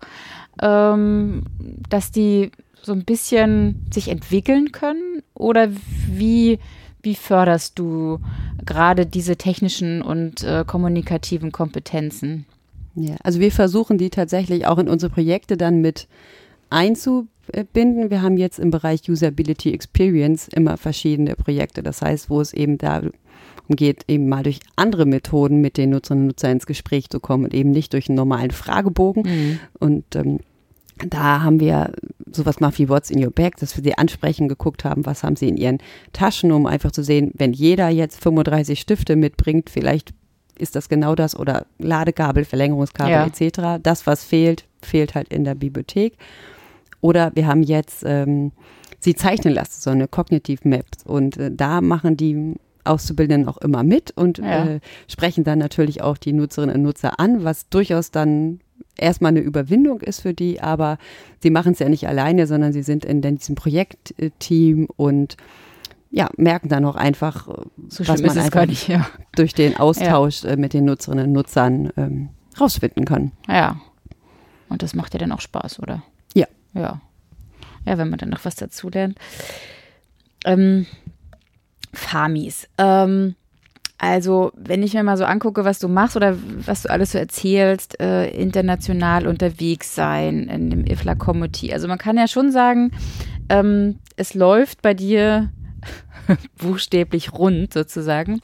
ähm, 0.63 1.43
dass 1.89 2.13
die 2.13 2.53
so 2.85 2.93
ein 2.93 3.05
bisschen 3.05 3.87
sich 3.93 4.09
entwickeln 4.09 4.73
können? 4.73 5.23
Oder 5.35 5.71
wie 6.09 6.59
wie 7.05 7.15
förderst 7.15 7.79
du 7.79 8.19
gerade 8.65 9.07
diese 9.07 9.37
technischen 9.37 10.03
und 10.03 10.43
äh, 10.43 10.65
kommunikativen 10.67 11.53
Kompetenzen? 11.53 12.47
Ja, 12.95 13.17
also 13.23 13.41
wir 13.41 13.53
versuchen 13.53 13.99
die 13.99 14.11
tatsächlich 14.11 14.67
auch 14.67 14.79
in 14.79 14.89
unsere 14.89 15.13
Projekte 15.13 15.57
dann 15.57 15.81
mit 15.81 16.07
einzubinden. 16.71 18.11
Wir 18.11 18.23
haben 18.23 18.37
jetzt 18.37 18.59
im 18.59 18.71
Bereich 18.71 19.09
Usability 19.09 19.73
Experience 19.73 20.49
immer 20.49 20.77
verschiedene 20.77 21.35
Projekte. 21.35 21.83
Das 21.83 22.03
heißt, 22.03 22.31
wo 22.31 22.41
es 22.41 22.53
eben 22.53 22.79
darum 22.79 23.11
geht, 23.69 24.05
eben 24.09 24.29
mal 24.29 24.43
durch 24.43 24.61
andere 24.77 25.07
Methoden 25.07 25.61
mit 25.61 25.77
den 25.77 25.91
Nutzerinnen 25.91 26.25
und 26.25 26.29
Nutzern 26.29 26.53
ins 26.53 26.67
Gespräch 26.67 27.11
zu 27.11 27.21
kommen 27.21 27.45
und 27.45 27.55
eben 27.55 27.71
nicht 27.71 27.93
durch 27.93 28.09
einen 28.09 28.17
normalen 28.17 28.51
Fragebogen. 28.51 29.23
Mhm. 29.23 29.59
Und 29.79 30.17
ähm, 30.17 30.41
da 30.97 31.43
haben 31.43 31.61
wir 31.61 31.93
sowas 32.31 32.57
gemacht 32.57 32.79
wie 32.79 32.89
What's 32.89 33.11
in 33.11 33.25
your 33.25 33.33
bag, 33.33 33.57
dass 33.59 33.77
wir 33.77 33.85
sie 33.85 33.99
ansprechen, 33.99 34.49
geguckt 34.49 34.85
haben, 34.85 35.07
was 35.07 35.23
haben 35.23 35.37
sie 35.37 35.49
in 35.49 35.57
ihren 35.57 35.79
Taschen, 36.13 36.53
um 36.53 36.67
einfach 36.67 36.93
zu 36.93 37.03
sehen, 37.03 37.33
wenn 37.35 37.53
jeder 37.53 37.89
jetzt 37.89 38.21
35 38.23 38.79
Stifte 38.79 39.17
mitbringt, 39.17 39.71
vielleicht 39.71 40.15
ist 40.57 40.77
das 40.77 40.89
genau 40.89 41.15
das 41.15 41.37
oder 41.37 41.67
Ladekabel, 41.79 42.45
Verlängerungskabel 42.45 43.13
ja. 43.13 43.27
etc. 43.27 43.83
Das, 43.83 44.07
was 44.07 44.25
fehlt, 44.25 44.67
fehlt 44.83 45.15
halt 45.15 45.29
in 45.29 45.45
der 45.45 45.55
Bibliothek. 45.55 46.17
Oder 47.01 47.33
wir 47.35 47.47
haben 47.47 47.63
jetzt 47.63 48.05
ähm, 48.07 48.53
sie 49.01 49.15
zeichnen 49.15 49.53
lassen, 49.53 49.81
so 49.81 49.91
eine 49.91 50.09
Cognitive 50.09 50.67
Maps. 50.69 51.05
Und 51.05 51.37
äh, 51.37 51.51
da 51.53 51.81
machen 51.81 52.17
die 52.17 52.55
Auszubildenden 52.85 53.49
auch 53.49 53.59
immer 53.59 53.83
mit 53.83 54.11
und 54.17 54.39
ja. 54.39 54.67
äh, 54.67 54.81
sprechen 55.09 55.45
dann 55.45 55.59
natürlich 55.59 56.03
auch 56.03 56.19
die 56.19 56.33
Nutzerinnen 56.33 56.77
und 56.77 56.83
Nutzer 56.83 57.19
an, 57.19 57.43
was 57.45 57.69
durchaus 57.69 58.11
dann 58.11 58.61
erstmal 58.97 59.31
eine 59.31 59.41
Überwindung 59.41 60.01
ist 60.01 60.21
für 60.21 60.35
die, 60.35 60.61
aber 60.61 60.99
sie 61.41 61.51
machen 61.51 61.73
es 61.73 61.79
ja 61.79 61.89
nicht 61.89 62.07
alleine, 62.07 62.47
sondern 62.47 62.73
sie 62.73 62.83
sind 62.83 63.05
in, 63.05 63.23
in 63.23 63.37
diesem 63.37 63.55
Projektteam 63.55 64.87
und 64.97 65.37
ja, 66.11 66.31
merken 66.37 66.69
dann 66.69 66.85
auch 66.85 66.95
einfach, 66.95 67.49
so 67.89 68.07
was 68.07 68.23
man 68.23 68.39
einfach 68.39 68.67
nicht, 68.67 68.87
ja. 68.87 69.09
durch 69.35 69.53
den 69.53 69.77
Austausch 69.77 70.45
ja. 70.45 70.51
Äh, 70.51 70.57
mit 70.57 70.73
den 70.73 70.85
Nutzerinnen 70.85 71.27
und 71.27 71.33
Nutzern 71.33 71.91
ähm, 71.97 72.29
rausfinden 72.59 73.05
kann. 73.05 73.33
Ja. 73.49 73.81
Und 74.69 74.83
das 74.85 74.95
macht 74.95 75.13
ja 75.15 75.19
dann 75.19 75.33
auch 75.33 75.41
Spaß, 75.41 75.81
oder? 75.81 76.05
Ja. 76.35 76.47
Ja. 76.73 77.01
Ja, 77.85 77.99
wenn 77.99 78.09
man 78.09 78.19
dann 78.19 78.31
noch 78.31 78.45
was 78.45 78.55
dazulernt. 78.55 79.19
Ähm, 80.45 80.87
Famis. 81.93 82.69
Ähm, 82.79 83.35
also, 83.99 84.53
wenn 84.57 84.83
ich 84.83 84.95
mir 84.95 85.03
mal 85.05 85.17
so 85.17 85.25
angucke, 85.25 85.65
was 85.65 85.79
du 85.79 85.89
machst 85.89 86.17
oder 86.17 86.37
was 86.67 86.83
du 86.83 86.91
alles 86.91 87.13
so 87.13 87.19
erzählst, 87.19 88.01
äh, 88.01 88.29
international 88.31 89.27
unterwegs 89.27 89.95
sein 89.95 90.49
in 90.49 90.71
dem 90.71 90.87
IFLA 90.87 91.15
Committee. 91.15 91.73
Also, 91.73 91.87
man 91.87 91.99
kann 91.99 92.19
ja 92.19 92.27
schon 92.27 92.51
sagen, 92.51 92.91
ähm, 93.49 93.99
es 94.17 94.35
läuft 94.35 94.83
bei 94.83 94.95
dir 94.95 95.51
buchstäblich 96.59 97.33
rund 97.33 97.73
sozusagen. 97.73 98.41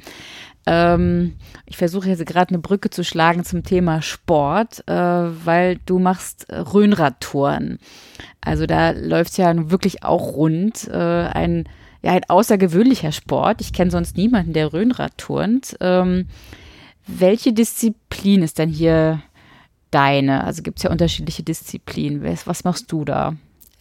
Ähm, 0.66 1.36
ich 1.66 1.76
versuche 1.76 2.08
jetzt 2.08 2.24
gerade 2.26 2.50
eine 2.50 2.58
Brücke 2.58 2.90
zu 2.90 3.02
schlagen 3.02 3.44
zum 3.44 3.64
Thema 3.64 4.02
Sport, 4.02 4.84
äh, 4.86 4.92
weil 4.92 5.78
du 5.86 5.98
machst 5.98 6.46
Rhönradtouren. 6.50 7.78
Also 8.40 8.66
da 8.66 8.90
läuft 8.90 9.32
es 9.32 9.36
ja 9.38 9.70
wirklich 9.70 10.04
auch 10.04 10.34
rund. 10.34 10.86
Äh, 10.88 10.96
ein 10.96 11.64
ja, 12.02 12.12
ein 12.12 12.24
außergewöhnlicher 12.28 13.12
Sport. 13.12 13.60
Ich 13.60 13.72
kenne 13.72 13.90
sonst 13.90 14.16
niemanden, 14.16 14.52
der 14.52 14.72
Röhnrad 14.72 15.16
turnt. 15.18 15.76
Ähm, 15.80 16.26
welche 17.06 17.52
Disziplin 17.52 18.42
ist 18.42 18.58
denn 18.58 18.70
hier 18.70 19.22
deine? 19.90 20.44
Also 20.44 20.62
gibt 20.62 20.78
es 20.78 20.84
ja 20.84 20.90
unterschiedliche 20.90 21.42
Disziplinen. 21.42 22.22
Was 22.44 22.64
machst 22.64 22.90
du 22.92 23.04
da? 23.04 23.34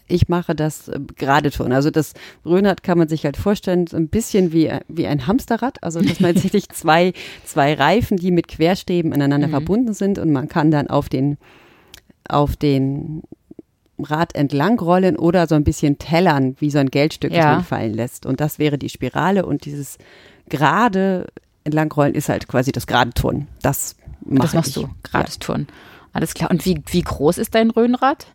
ich 0.09 0.27
mache 0.27 0.55
das 0.55 0.89
äh, 0.89 0.99
gerade 1.15 1.51
schon. 1.51 1.71
Also 1.71 1.91
das 1.91 2.13
Röhnrad 2.45 2.83
kann 2.83 2.97
man 2.97 3.07
sich 3.07 3.23
halt 3.23 3.37
vorstellen, 3.37 3.87
so 3.87 3.95
ein 3.95 4.09
bisschen 4.09 4.51
wie, 4.51 4.71
wie 4.87 5.07
ein 5.07 5.27
Hamsterrad. 5.27 5.81
Also 5.83 6.01
dass 6.01 6.19
man 6.19 6.33
tatsächlich 6.33 6.69
zwei, 6.69 7.13
zwei 7.45 7.73
Reifen, 7.73 8.17
die 8.17 8.31
mit 8.31 8.47
Querstäben 8.47 9.13
aneinander 9.13 9.47
mhm. 9.47 9.51
verbunden 9.51 9.93
sind 9.93 10.19
und 10.19 10.31
man 10.31 10.47
kann 10.47 10.71
dann 10.71 10.87
auf 10.87 11.09
den, 11.09 11.37
auf 12.27 12.57
den 12.57 13.21
Rad 14.03 14.35
entlangrollen 14.35 15.15
oder 15.15 15.47
so 15.47 15.55
ein 15.55 15.63
bisschen 15.63 15.97
tellern, 15.97 16.55
wie 16.59 16.71
so 16.71 16.79
ein 16.79 16.89
Geldstück, 16.89 17.31
ja. 17.31 17.61
fallen 17.61 17.93
lässt. 17.93 18.25
Und 18.25 18.39
das 18.39 18.59
wäre 18.59 18.77
die 18.77 18.89
Spirale 18.89 19.45
und 19.45 19.65
dieses 19.65 19.97
gerade 20.49 21.27
entlangrollen 21.63 22.15
ist 22.15 22.29
halt 22.29 22.47
quasi 22.47 22.71
das 22.71 22.87
gerade 22.87 23.11
Turnen. 23.11 23.47
Das, 23.61 23.95
mach 24.25 24.45
das 24.45 24.53
machst 24.53 24.77
ich. 24.77 24.83
du, 24.83 24.89
gerades 25.03 25.35
ja. 25.35 25.39
Turnen. 25.39 25.67
Alles 26.13 26.33
klar. 26.33 26.49
Und 26.51 26.65
wie, 26.65 26.81
wie 26.87 27.01
groß 27.01 27.37
ist 27.37 27.55
dein 27.55 27.69
Röhnrad? 27.69 28.27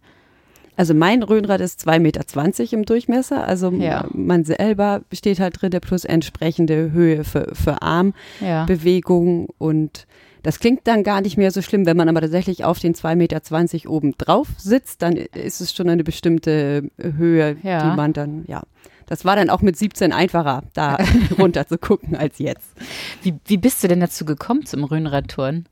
Also 0.77 0.94
mein 0.94 1.22
Röhnrad 1.22 1.61
ist 1.61 1.87
2,20 1.87 2.00
Meter 2.00 2.72
im 2.72 2.85
Durchmesser. 2.85 3.46
Also 3.46 3.70
ja. 3.70 4.07
man 4.12 4.44
selber 4.44 5.03
steht 5.12 5.40
halt 5.40 5.61
drin, 5.61 5.70
plus 5.81 6.05
entsprechende 6.05 6.90
Höhe 6.92 7.24
für, 7.24 7.53
für 7.55 7.83
Armbewegung 7.83 9.42
ja. 9.42 9.55
und 9.59 10.07
das 10.45 10.61
klingt 10.61 10.87
dann 10.87 11.03
gar 11.03 11.23
nicht 11.23 11.39
mehr 11.39 11.51
so 11.51 11.63
schlimm, 11.63 11.87
wenn 11.87 11.97
man 11.97 12.09
aber 12.09 12.21
tatsächlich 12.21 12.65
auf 12.65 12.79
den 12.79 12.95
2,20 12.95 13.17
Meter 13.17 13.91
oben 13.91 14.13
drauf 14.19 14.47
sitzt, 14.59 15.01
dann 15.01 15.17
ist 15.17 15.61
es 15.61 15.75
schon 15.75 15.89
eine 15.89 16.05
bestimmte 16.05 16.91
Höhe, 17.01 17.57
ja. 17.63 17.91
die 17.91 17.97
man 17.97 18.13
dann, 18.13 18.45
ja. 18.47 18.63
Das 19.07 19.25
war 19.25 19.37
dann 19.37 19.51
auch 19.51 19.63
mit 19.63 19.77
17 19.77 20.13
einfacher, 20.13 20.63
da 20.75 20.99
runter 21.39 21.67
zu 21.67 21.79
gucken 21.79 22.15
als 22.15 22.39
jetzt. 22.39 22.73
Wie, 23.23 23.35
wie 23.47 23.57
bist 23.57 23.83
du 23.83 23.89
denn 23.89 24.01
dazu 24.01 24.27
gekommen 24.27 24.67
zum 24.67 24.85
Rhönradtouren? 24.85 25.67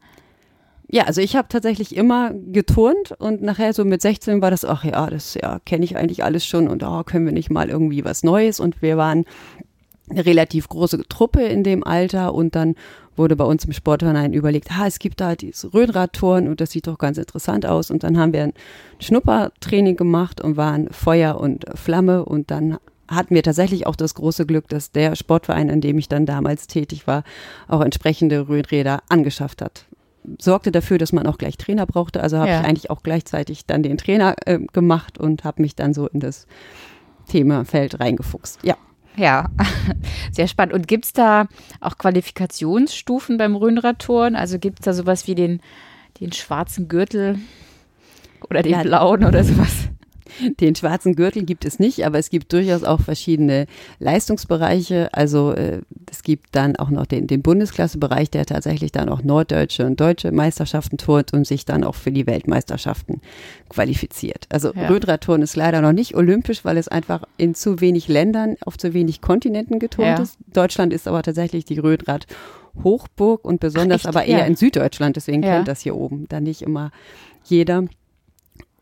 Ja, 0.88 1.04
also 1.04 1.20
ich 1.20 1.36
habe 1.36 1.48
tatsächlich 1.48 1.94
immer 1.94 2.32
geturnt 2.32 3.12
und 3.18 3.42
nachher 3.42 3.74
so 3.74 3.84
mit 3.84 4.00
16 4.00 4.40
war 4.40 4.50
das, 4.50 4.64
ach 4.64 4.84
ja, 4.84 5.06
das 5.08 5.34
ja, 5.34 5.58
kenne 5.66 5.84
ich 5.84 5.96
eigentlich 5.96 6.24
alles 6.24 6.46
schon 6.46 6.68
und 6.68 6.82
oh, 6.82 7.02
können 7.04 7.26
wir 7.26 7.32
nicht 7.32 7.50
mal 7.50 7.68
irgendwie 7.68 8.04
was 8.04 8.22
Neues 8.22 8.58
und 8.58 8.80
wir 8.80 8.96
waren 8.96 9.26
eine 10.10 10.24
relativ 10.24 10.68
große 10.68 11.02
Truppe 11.08 11.42
in 11.42 11.62
dem 11.62 11.84
Alter 11.84 12.34
und 12.34 12.54
dann 12.54 12.74
wurde 13.16 13.36
bei 13.36 13.44
uns 13.44 13.64
im 13.64 13.72
Sportverein 13.72 14.32
überlegt, 14.32 14.70
ah, 14.72 14.86
es 14.86 14.98
gibt 14.98 15.20
da 15.20 15.34
dieses 15.36 15.72
Röhnradtouren 15.74 16.48
und 16.48 16.60
das 16.60 16.70
sieht 16.70 16.86
doch 16.86 16.98
ganz 16.98 17.18
interessant 17.18 17.66
aus. 17.66 17.90
Und 17.90 18.02
dann 18.04 18.18
haben 18.18 18.32
wir 18.32 18.42
ein 18.44 18.52
Schnuppertraining 19.00 19.96
gemacht 19.96 20.40
und 20.40 20.56
waren 20.56 20.88
Feuer 20.90 21.38
und 21.38 21.64
Flamme 21.74 22.24
und 22.24 22.50
dann 22.50 22.78
hatten 23.08 23.34
wir 23.34 23.42
tatsächlich 23.42 23.86
auch 23.86 23.96
das 23.96 24.14
große 24.14 24.46
Glück, 24.46 24.68
dass 24.68 24.90
der 24.92 25.16
Sportverein, 25.16 25.68
in 25.68 25.80
dem 25.82 25.98
ich 25.98 26.08
dann 26.08 26.24
damals 26.24 26.66
tätig 26.66 27.06
war, 27.06 27.24
auch 27.68 27.82
entsprechende 27.82 28.48
Röhnräder 28.48 29.00
angeschafft 29.08 29.60
hat. 29.60 29.84
Sorgte 30.40 30.70
dafür, 30.72 30.98
dass 30.98 31.12
man 31.12 31.26
auch 31.26 31.36
gleich 31.36 31.58
Trainer 31.58 31.84
brauchte. 31.84 32.22
Also 32.22 32.38
habe 32.38 32.48
Ja. 32.48 32.60
ich 32.60 32.66
eigentlich 32.66 32.90
auch 32.90 33.02
gleichzeitig 33.02 33.66
dann 33.66 33.82
den 33.82 33.98
Trainer 33.98 34.36
äh, 34.46 34.60
gemacht 34.72 35.18
und 35.18 35.44
habe 35.44 35.60
mich 35.60 35.74
dann 35.76 35.92
so 35.94 36.06
in 36.06 36.20
das 36.20 36.46
Themafeld 37.28 38.00
reingefuchst. 38.00 38.60
Ja. 38.62 38.76
Ja, 39.16 39.50
sehr 40.32 40.48
spannend. 40.48 40.74
Und 40.74 40.88
gibt 40.88 41.04
es 41.04 41.12
da 41.12 41.46
auch 41.80 41.98
Qualifikationsstufen 41.98 43.36
beim 43.36 43.54
Rhönradtouren? 43.56 44.36
Also 44.36 44.58
gibt 44.58 44.80
es 44.80 44.84
da 44.84 44.92
sowas 44.92 45.26
wie 45.26 45.34
den, 45.34 45.60
den 46.20 46.32
schwarzen 46.32 46.88
Gürtel 46.88 47.38
oder 48.48 48.62
den 48.62 48.72
Ja. 48.72 48.82
blauen 48.82 49.24
oder 49.24 49.44
sowas? 49.44 49.88
Den 50.60 50.74
schwarzen 50.74 51.14
Gürtel 51.16 51.44
gibt 51.44 51.64
es 51.64 51.78
nicht, 51.78 52.04
aber 52.06 52.18
es 52.18 52.30
gibt 52.30 52.52
durchaus 52.52 52.84
auch 52.84 53.00
verschiedene 53.00 53.66
Leistungsbereiche. 53.98 55.08
Also 55.12 55.52
äh, 55.52 55.80
es 56.10 56.22
gibt 56.22 56.46
dann 56.52 56.76
auch 56.76 56.90
noch 56.90 57.06
den, 57.06 57.26
den 57.26 57.42
Bundesklassebereich, 57.42 58.30
der 58.30 58.46
tatsächlich 58.46 58.92
dann 58.92 59.08
auch 59.08 59.22
norddeutsche 59.22 59.86
und 59.86 60.00
deutsche 60.00 60.32
Meisterschaften 60.32 60.98
tourt 60.98 61.32
und 61.32 61.46
sich 61.46 61.64
dann 61.64 61.84
auch 61.84 61.94
für 61.94 62.12
die 62.12 62.26
Weltmeisterschaften 62.26 63.20
qualifiziert. 63.68 64.46
Also 64.50 64.72
Ja. 64.74 64.88
Rödrad-Touren 64.88 65.42
ist 65.42 65.56
leider 65.56 65.80
noch 65.80 65.92
nicht 65.92 66.14
olympisch, 66.14 66.64
weil 66.64 66.76
es 66.76 66.88
einfach 66.88 67.22
in 67.36 67.54
zu 67.54 67.80
wenig 67.80 68.08
Ländern, 68.08 68.56
auf 68.64 68.78
zu 68.78 68.94
wenig 68.94 69.20
Kontinenten 69.20 69.78
geturnt 69.78 70.18
Ja. 70.18 70.22
ist. 70.22 70.36
Deutschland 70.52 70.92
ist 70.92 71.08
aber 71.08 71.22
tatsächlich 71.22 71.64
die 71.64 71.78
Rödrad 71.78 72.26
Hochburg 72.84 73.44
und 73.44 73.60
besonders 73.60 74.02
echt? 74.02 74.06
aber 74.06 74.24
eher 74.24 74.38
Ja. 74.40 74.44
in 74.46 74.56
Süddeutschland, 74.56 75.16
deswegen 75.16 75.42
Ja. 75.42 75.56
kennt 75.56 75.68
das 75.68 75.80
hier 75.82 75.94
oben 75.94 76.26
dann 76.28 76.44
nicht 76.44 76.62
immer 76.62 76.90
jeder. 77.44 77.84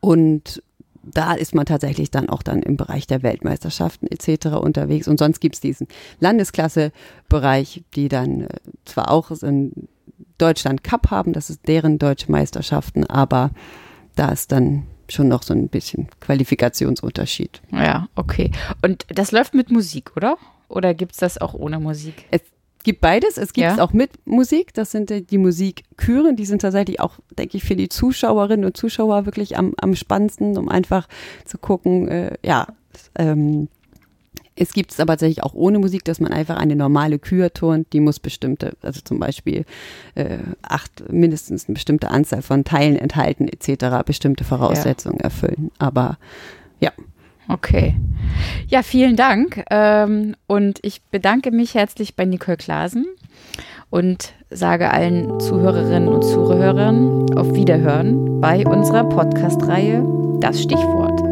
Und 0.01 0.63
da 1.15 1.35
ist 1.35 1.55
man 1.55 1.67
tatsächlich 1.67 2.11
dann 2.11 2.29
auch 2.29 2.43
dann 2.43 2.63
im 2.63 2.77
Bereich 2.77 3.07
der 3.07 3.23
Weltmeisterschaften 3.23 4.09
etc. 4.09 4.47
unterwegs. 4.57 5.09
Und 5.09 5.19
sonst 5.19 5.41
gibt's 5.41 5.61
diesen 5.61 5.87
Landesklasse-Bereich, 6.21 7.85
die 7.95 8.09
dann 8.09 8.43
äh, 8.43 8.49
zwar 8.85 9.11
auch 9.11 9.31
in 9.43 9.89
Deutschland 10.39 10.83
Cup 10.83 11.11
haben, 11.11 11.33
das 11.33 11.51
ist 11.51 11.69
deren 11.69 11.99
deutsche 11.99 12.31
Meisterschaften, 12.31 13.05
aber 13.05 13.51
da 14.17 14.31
ist 14.31 14.53
dann 14.53 14.87
schon 15.09 15.29
noch 15.29 15.43
so 15.43 15.53
ein 15.53 15.69
bisschen 15.69 16.09
Qualifikationsunterschied. 16.21 17.61
Ja, 17.73 18.09
okay. 18.15 18.51
Und 18.83 19.07
das 19.09 19.33
läuft 19.33 19.55
mit 19.55 19.71
Musik, 19.71 20.17
oder? 20.17 20.37
Oder 20.69 20.95
gibt 20.95 21.13
es 21.13 21.19
das 21.19 21.39
auch 21.39 21.53
ohne 21.53 21.81
Musik? 21.81 22.25
Es 22.31 22.43
gibt 22.85 23.01
beides. 23.01 23.37
Es 23.37 23.53
gibt 23.53 23.69
es 23.69 23.77
Ja. 23.77 23.85
auch 23.85 23.93
mit 23.93 24.11
Musik. 24.27 24.75
Das 24.75 24.91
sind 24.91 25.11
äh, 25.11 25.23
die 25.23 25.39
Musikküren. 25.39 26.37
Die 26.37 26.45
sind 26.45 26.63
tatsächlich 26.63 27.01
auch, 27.01 27.19
denke 27.39 27.57
ich, 27.57 27.65
für 27.65 27.77
die 27.77 27.89
Zuschauerinnen 27.89 28.65
und 28.67 28.77
Zuschauer 28.77 29.27
wirklich 29.27 29.57
am, 29.57 29.75
am 29.81 29.95
spannendsten, 29.95 30.57
um 30.57 30.69
einfach 30.69 31.09
zu 31.45 31.59
gucken, 31.59 32.09
äh, 32.09 32.37
ja, 32.45 32.67
ähm, 33.17 33.69
es 34.57 34.73
gibt 34.75 34.93
es 34.93 35.01
aber 35.01 35.15
tatsächlich 35.15 35.43
auch 35.43 35.55
ohne 35.55 35.79
Musik, 35.79 36.05
dass 36.05 36.21
man 36.21 36.33
einfach 36.33 36.57
eine 36.59 36.77
normale 36.77 37.19
Kür 37.19 37.51
turnt, 37.53 37.93
die 37.95 38.01
muss 38.01 38.19
bestimmte, 38.19 38.77
also 38.83 39.01
zum 39.03 39.19
Beispiel 39.19 39.65
äh, 40.17 40.39
acht, 40.61 41.11
mindestens 41.11 41.67
eine 41.67 41.75
bestimmte 41.75 42.11
Anzahl 42.11 42.43
von 42.43 42.65
Teilen 42.65 42.97
enthalten, 42.97 43.49
etc., 43.49 44.05
bestimmte 44.05 44.45
Voraussetzungen 44.45 45.19
erfüllen. 45.21 45.71
Aber 45.79 46.19
ja, 46.79 46.93
Okay. 47.51 47.95
Ja, 48.69 48.83
vielen 48.83 49.17
Dank. 49.17 49.65
Ähm, 49.71 50.37
und 50.47 50.79
ich 50.83 51.03
bedanke 51.11 51.51
mich 51.51 51.75
herzlich 51.75 52.17
bei 52.17 52.25
Nicole 52.25 52.57
Klasen 52.57 53.07
und 53.91 54.33
sage 54.51 54.91
allen 54.91 55.41
Zuhörerinnen 55.41 56.09
und 56.09 56.23
Zuhörern 56.23 57.37
auf 57.37 57.55
Wiederhören 57.55 58.41
bei 58.41 58.65
unserer 58.67 59.05
Podcast-Reihe 59.05 60.05
Das 60.41 60.63
Stichwort. 60.63 61.30